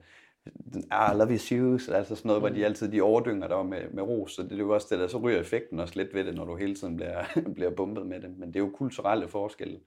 [0.90, 2.64] ah, love your shoes, altså sådan noget, hvor de mm.
[2.64, 5.18] altid de overdynger der med, med ros, så det er jo også det der, så
[5.18, 7.24] ryger effekten også lidt ved det, når du hele tiden bliver,
[7.54, 9.80] bliver bumpet med det, men det er jo kulturelle forskelle,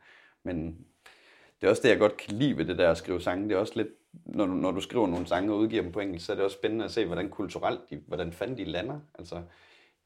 [0.43, 0.85] men
[1.61, 3.55] det er også det, jeg godt kan lide ved det der at skrive sange, det
[3.55, 3.87] er også lidt,
[4.25, 6.45] når du, når du skriver nogle sange og udgiver dem på engelsk, så er det
[6.45, 9.41] også spændende at se, hvordan kulturelt, de, hvordan fanden de lander, altså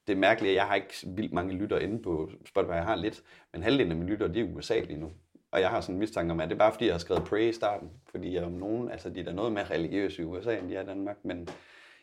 [0.07, 2.95] det er mærkeligt, at jeg har ikke vildt mange lytter inde på Spotify, jeg har
[2.95, 3.23] lidt,
[3.53, 5.11] men halvdelen af mine lytter, de er USA lige nu.
[5.51, 7.23] Og jeg har sådan en mistanke om, at det er bare fordi, jeg har skrevet
[7.23, 7.89] Pray i starten.
[8.11, 10.75] Fordi jeg om nogen, altså de er da noget mere religiøse i USA, end de
[10.75, 11.17] er i Danmark.
[11.23, 11.49] Men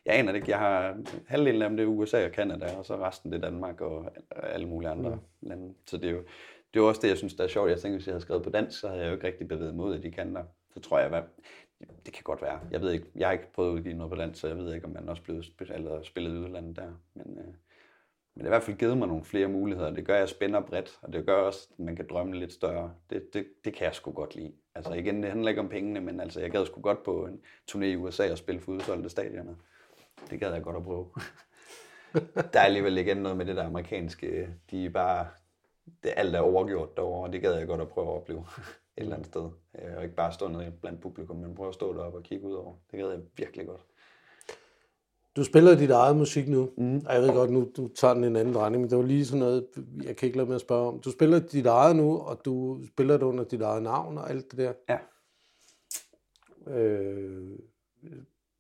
[0.07, 0.51] jeg aner det ikke.
[0.51, 0.97] Jeg har
[1.27, 4.11] halvdelen af dem, det er USA og Canada, og så resten det er Danmark og
[4.43, 5.49] alle mulige andre mm.
[5.49, 5.75] lande.
[5.87, 6.23] Så det er jo
[6.75, 7.71] det er også det, jeg synes, der er sjovt.
[7.71, 9.75] Jeg tænker, hvis jeg havde skrevet på dansk, så havde jeg jo ikke rigtig bevæget
[9.75, 10.45] mod af de kanter.
[10.75, 11.23] Så tror jeg, hvad,
[12.07, 12.61] det kan godt være.
[12.71, 14.75] Jeg ved ikke, jeg har ikke prøvet at udgive noget på dansk, så jeg ved
[14.75, 16.93] ikke, om man også blevet spillet, eller spillet i udlandet der.
[17.15, 17.55] Men, øh,
[18.39, 19.91] men det har i hvert fald givet mig nogle flere muligheder.
[19.91, 22.53] Det gør, at jeg spænder bredt, og det gør også, at man kan drømme lidt
[22.53, 22.95] større.
[23.11, 24.53] Det, det, det kan jeg sgu godt lide.
[24.75, 27.41] Altså igen, det handler ikke om pengene, men altså, jeg gad sgu godt på en
[27.71, 29.55] turné i USA og spille for udsolgte stadioner.
[30.31, 31.07] Det gad jeg godt at prøve.
[32.53, 35.27] der er alligevel igen noget med det der amerikanske, de er bare,
[36.03, 38.41] det, alt er overgjort derovre, og det gad jeg godt at prøve at opleve
[38.97, 39.51] et eller andet sted.
[39.97, 42.55] Og ikke bare stå nede blandt publikum, men prøve at stå deroppe og kigge ud
[42.55, 42.75] over.
[42.91, 43.81] Det gad jeg virkelig godt.
[45.37, 47.03] Du spiller dit eget musik nu, mm.
[47.07, 49.27] og jeg ved godt, nu du tager den en anden drejning, men det var lige
[49.27, 49.67] sådan noget,
[50.05, 51.01] jeg kan ikke lade med at spørge om.
[51.01, 54.51] Du spiller dit eget nu, og du spiller det under dit eget navn og alt
[54.51, 54.73] det der.
[54.89, 54.99] Ja.
[56.79, 57.59] Øh,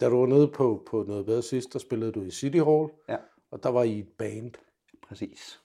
[0.00, 2.88] da du var nede på, på noget bedre sidst, der spillede du i City Hall,
[3.08, 3.16] ja.
[3.50, 4.50] og der var I et band.
[5.08, 5.60] Præcis.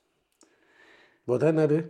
[1.25, 1.89] Hvordan er det?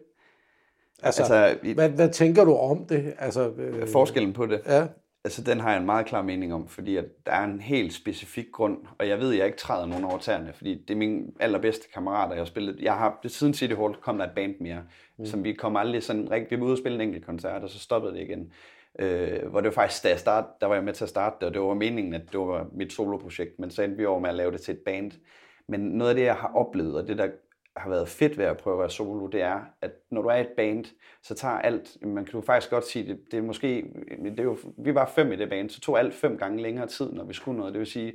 [1.03, 3.13] Altså, altså hvad, hvad tænker du om det?
[3.19, 4.61] Altså, øh, forskellen på det?
[4.65, 4.87] Ja.
[5.25, 7.93] Altså, den har jeg en meget klar mening om, fordi at der er en helt
[7.93, 10.97] specifik grund, og jeg ved, at jeg ikke træder nogen over tæerne, fordi det er
[10.97, 12.79] mine allerbedste kammerater, jeg har spillet.
[12.79, 14.83] Jeg har, siden City Hall kom der et band mere,
[15.17, 15.25] mm.
[15.25, 17.69] som vi kom aldrig sådan rigtig, vi var ude og spille en enkelt koncert, og
[17.69, 18.51] så stoppede det igen.
[18.99, 21.35] Øh, hvor det var faktisk, da jeg start, der var jeg med til at starte
[21.39, 24.19] det, og det var meningen, at det var mit soloprojekt, men så endte vi over
[24.19, 25.11] med at lave det til et band.
[25.67, 27.29] Men noget af det, jeg har oplevet, og det der
[27.77, 30.35] har været fedt ved at prøve at være solo, det er, at når du er
[30.35, 30.85] et band,
[31.21, 33.85] så tager alt, man kan jo faktisk godt sige, det, det er måske,
[34.23, 36.87] det er jo, vi var fem i det band, så tog alt fem gange længere
[36.87, 37.73] tid, når vi skulle noget.
[37.73, 38.13] Det vil sige,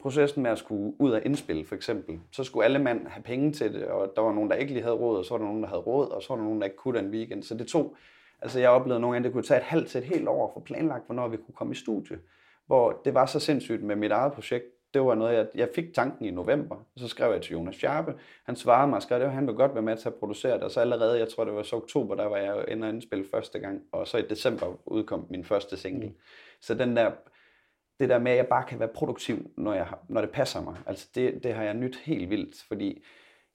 [0.00, 3.52] processen med at skulle ud og indspille, for eksempel, så skulle alle mand have penge
[3.52, 5.44] til det, og der var nogen, der ikke lige havde råd, og så var der
[5.44, 7.42] nogen, der havde råd, og så var der nogen, der ikke kunne den weekend.
[7.42, 7.96] Så det tog,
[8.42, 10.60] altså jeg oplevede nogle gange, det kunne tage et halvt til et helt år for
[10.60, 12.18] planlagt, hvornår vi kunne komme i studie.
[12.66, 14.64] Hvor det var så sindssygt med mit eget projekt,
[14.94, 18.14] det var noget, jeg, jeg fik tanken i november, så skrev jeg til Jonas Sharpe.
[18.44, 20.62] Han svarede mig og skrev, at han vil godt være med til at producere det,
[20.62, 23.24] og så allerede, jeg tror det var så oktober, der var jeg inde og indspille
[23.30, 26.08] første gang, og så i december udkom min første single.
[26.08, 26.14] Mm.
[26.60, 27.12] Så den der,
[28.00, 30.76] det der med, at jeg bare kan være produktiv, når, jeg, når det passer mig,
[30.86, 33.04] altså det, det har jeg nyt helt vildt, fordi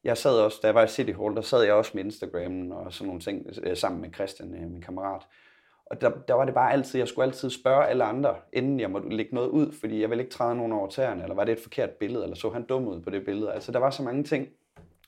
[0.04, 2.72] jeg sad også, da jeg var i City Hall, der sad jeg også med Instagram
[2.72, 5.22] og sådan nogle ting øh, sammen med Christian, øh, min kammerat.
[5.94, 8.92] Og der, der var det bare altid, jeg skulle altid spørge alle andre, inden jeg
[8.92, 11.52] måtte lægge noget ud, fordi jeg ville ikke træde nogen over tæerne, eller var det
[11.52, 13.54] et forkert billede, eller så han dum ud på det billede.
[13.54, 14.48] Altså der var så mange ting,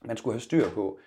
[0.02, 1.00] man skulle have styr på,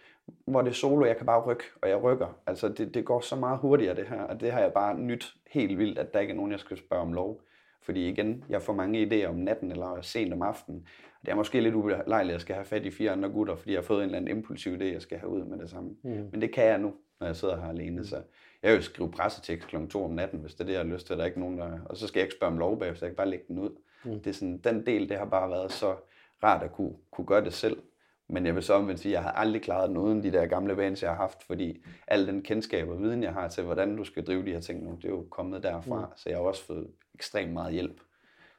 [0.46, 2.38] hvor det er solo, jeg kan bare rykke, og jeg rykker.
[2.46, 5.34] Altså det, det går så meget hurtigere det her, og det har jeg bare nyt
[5.50, 7.40] helt vildt, at der ikke er nogen, jeg skal spørge om lov.
[7.82, 10.86] Fordi igen, jeg får mange idéer om natten eller sent om aftenen.
[11.24, 13.70] Det er måske lidt ubelejligt, at jeg skal have fat i fire andre gutter, fordi
[13.70, 15.90] jeg har fået en eller anden impulsiv idé, jeg skal have ud med det samme.
[16.02, 16.28] Mm.
[16.30, 18.06] Men det kan jeg nu, når jeg sidder her alene.
[18.06, 18.16] Så
[18.62, 19.76] jeg vil skrive pressetekst kl.
[19.86, 21.16] 2 om natten, hvis det er det, jeg har lyst til.
[21.16, 21.78] Der er ikke nogen, der...
[21.84, 23.70] Og så skal jeg ikke spørge om lov bagefter, jeg kan bare lægge den ud.
[24.04, 24.20] Mm.
[24.20, 25.96] Det er sådan, den del, det har bare været så
[26.44, 27.82] rart at kunne, kunne gøre det selv.
[28.28, 30.46] Men jeg vil så omvendt sige, at jeg har aldrig klaret den uden de der
[30.46, 33.96] gamle bands, jeg har haft, fordi al den kendskab og viden, jeg har til, hvordan
[33.96, 36.00] du skal drive de her ting nu, det er jo kommet derfra.
[36.00, 36.12] Mm.
[36.16, 38.00] Så jeg har også fået ekstremt meget hjælp.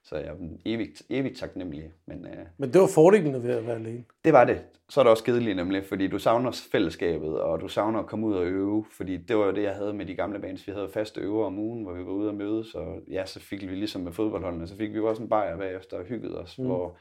[0.10, 0.36] Så jeg er
[0.66, 1.92] evigt, evigt taknemmelig.
[2.06, 4.04] Men, øh, men det var fordelen ved at være alene?
[4.26, 4.62] Det var det.
[4.90, 8.28] Så er det også kedeligt nemlig, fordi du savner fællesskabet, og du savner at komme
[8.28, 10.68] ud og øve, fordi det var jo det, jeg havde med de gamle bands.
[10.68, 13.40] Vi havde faste øver om ugen, hvor vi var ude og mødes, og ja, så
[13.40, 16.40] fik vi ligesom med fodboldholdene, så fik vi jo også en bajer bagefter og hyggede
[16.40, 16.66] os, mm.
[16.66, 16.98] hvor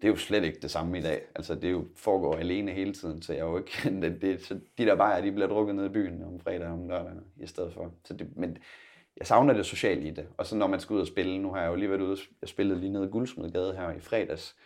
[0.00, 1.20] det er jo slet ikke det samme i dag.
[1.34, 3.72] Altså, det jo foregår alene hele tiden, så jeg er jo ikke...
[4.02, 6.72] Det, det, så de der bajer, de bliver drukket ned i byen om fredag og
[6.72, 7.92] om lørdag i stedet for.
[8.04, 8.58] Så det, men
[9.18, 10.28] jeg savner det sociale i det.
[10.36, 12.16] Og så når man skal ud og spille, nu har jeg jo lige været ude,
[12.42, 14.56] og spillet lige nede i Guldsmedgade her i fredags,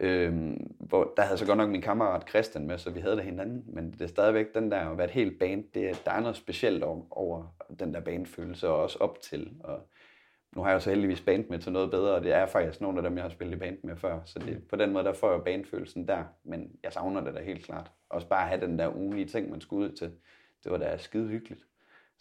[0.00, 3.24] øhm, hvor der havde så godt nok min kammerat Christian med, så vi havde det
[3.24, 6.20] hinanden, men det er stadigvæk den der at være et helt band, det, der er
[6.20, 9.52] noget specielt over, over den der bandfølelse, og også op til.
[9.60, 9.88] Og
[10.56, 12.98] nu har jeg så heldigvis band med til noget bedre, og det er faktisk nogle
[12.98, 15.12] af dem, jeg har spillet i band med før, så det, på den måde, der
[15.12, 17.90] får jeg bandfølelsen der, men jeg savner det da helt klart.
[18.08, 20.12] Også bare at have den der ugenlige ting, man skulle ud til.
[20.64, 21.66] Det var da skide hyggeligt.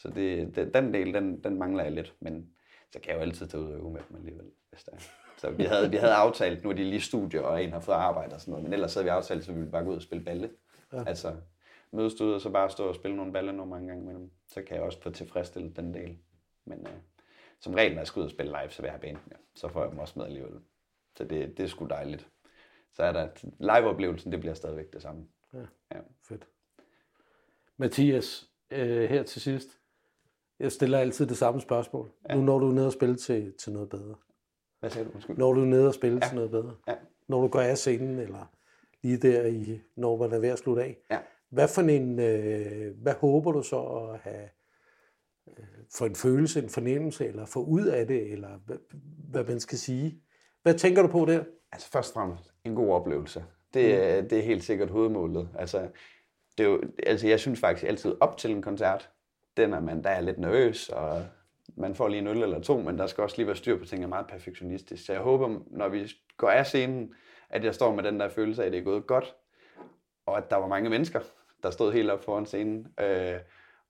[0.02, 2.54] Så det, det, den del, den, den mangler jeg lidt, men
[2.91, 4.99] så kan jeg jo altid tage ud og øve med dem alligevel, hvis der er.
[5.38, 7.95] Så vi havde, vi havde aftalt, nu er de lige studier, og en har fået
[7.95, 9.95] arbejde og sådan noget, men ellers havde vi aftalt, så vi ville bare gå ud
[9.95, 10.49] og spille balle.
[10.93, 11.04] Ja.
[11.08, 11.36] Altså
[11.91, 14.32] mødes ud og så bare stå og spille nogle balle nogle mange gange med dem.
[14.47, 16.18] Så kan jeg også få tilfredsstillet den del.
[16.66, 16.93] Men øh,
[17.60, 19.38] som regel, når jeg skal ud og spille live, så vil jeg have banen med.
[19.56, 20.60] Så får jeg dem også med alligevel.
[21.18, 22.30] Så det, det er sgu dejligt.
[22.93, 23.28] Så er der
[23.60, 25.28] live-oplevelsen, det bliver stadigvæk det samme.
[25.54, 25.99] Ja, ja.
[26.28, 26.47] fedt.
[27.78, 29.81] Mathias, øh, her til sidst.
[30.62, 32.12] Jeg stiller altid det samme spørgsmål.
[32.30, 32.36] Ja.
[32.36, 34.16] Nu når du nede og spille til, til noget bedre.
[34.80, 35.14] Hvad sagde du?
[35.14, 35.38] Undskyld.
[35.38, 36.28] Når du nede og spille ja.
[36.28, 36.76] til noget bedre.
[36.88, 36.93] Ja.
[37.28, 38.51] Når du går af scenen, eller
[39.01, 40.97] lige der, i, når man er ved at slutte af.
[41.12, 41.20] Ja.
[41.49, 44.49] Hvad for en, øh, hvad håber du så at have
[45.47, 45.66] øh,
[45.97, 48.78] for en følelse, en fornemmelse, eller få ud af det, eller hvad,
[49.30, 50.22] hvad man skal sige?
[50.64, 51.43] Hvad tænker du på der?
[51.72, 53.45] Altså først og fremmest en god oplevelse.
[53.74, 54.30] Det, mm.
[54.30, 55.49] det er helt sikkert hovedmålet.
[55.55, 55.89] Altså,
[56.57, 59.09] det er jo, altså jeg synes faktisk altid op til en koncert,
[59.58, 61.26] den er man, der er lidt nervøs, og
[61.76, 63.86] man får lige en øl eller to, men der skal også lige være styr på
[63.86, 65.06] ting, er meget perfektionistisk.
[65.06, 67.14] Så jeg håber, når vi går af scenen,
[67.49, 69.36] at jeg står med den der følelse af, at det er gået godt,
[70.26, 71.20] og at der var mange mennesker,
[71.64, 73.36] der stod helt op foran scenen, øh,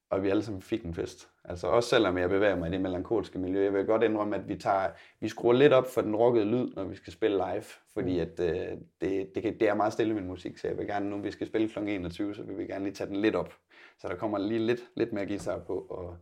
[0.10, 1.30] og vi alle sammen fik en fest.
[1.46, 4.48] Altså også selvom jeg bevæger mig i det melankolske miljø, jeg vil godt indrømme, at
[4.48, 4.90] vi, tager,
[5.20, 8.40] vi skruer lidt op for den rockede lyd, når vi skal spille live, fordi at,
[8.40, 11.32] øh, det, det, det er meget stille min musik, så jeg vil gerne, nu vi
[11.32, 11.80] skal spille kl.
[11.80, 13.54] 21, så vil vi gerne lige tage den lidt op.
[14.02, 16.18] Så der kommer lige lidt, lidt mere guitar på, og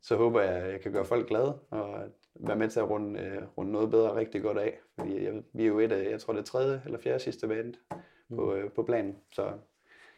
[0.00, 2.00] så håber jeg, at jeg kan gøre folk glade, og
[2.34, 4.78] være med til at runde, øh, runde noget bedre rigtig godt af.
[4.98, 7.48] Fordi jeg, vi er jo et af, jeg tror det er tredje eller fjerde sidste
[7.48, 7.74] band
[8.36, 8.52] på, mm.
[8.52, 9.16] øh, på planen.
[9.32, 9.52] Så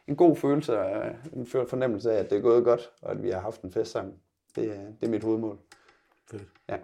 [0.06, 3.30] en god følelse og en fornemmelse af, at det er gået godt, og at vi
[3.30, 4.14] har haft en fest sammen.
[4.56, 5.58] Det, det er mit hovedmål.
[6.30, 6.42] Fedt.
[6.68, 6.76] Ja.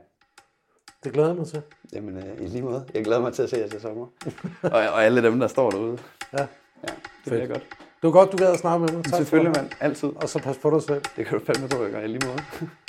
[1.05, 1.62] Det glæder jeg mig til.
[1.93, 2.87] Jamen, øh, i lige måde.
[2.95, 4.07] Jeg glæder mig til at se jer til sommer.
[4.62, 5.99] og, og alle dem, der står derude.
[6.33, 6.39] Ja.
[6.39, 6.47] Ja,
[6.83, 7.35] det Fedt.
[7.35, 7.91] bliver godt.
[8.03, 9.05] Det var godt, du gad at snakke med mig.
[9.05, 9.71] Tak Selvfølgelig, mand.
[9.81, 10.09] Altid.
[10.17, 11.03] Og så pas på dig selv.
[11.17, 12.39] Det kan du fandme jeg gør i lige måde.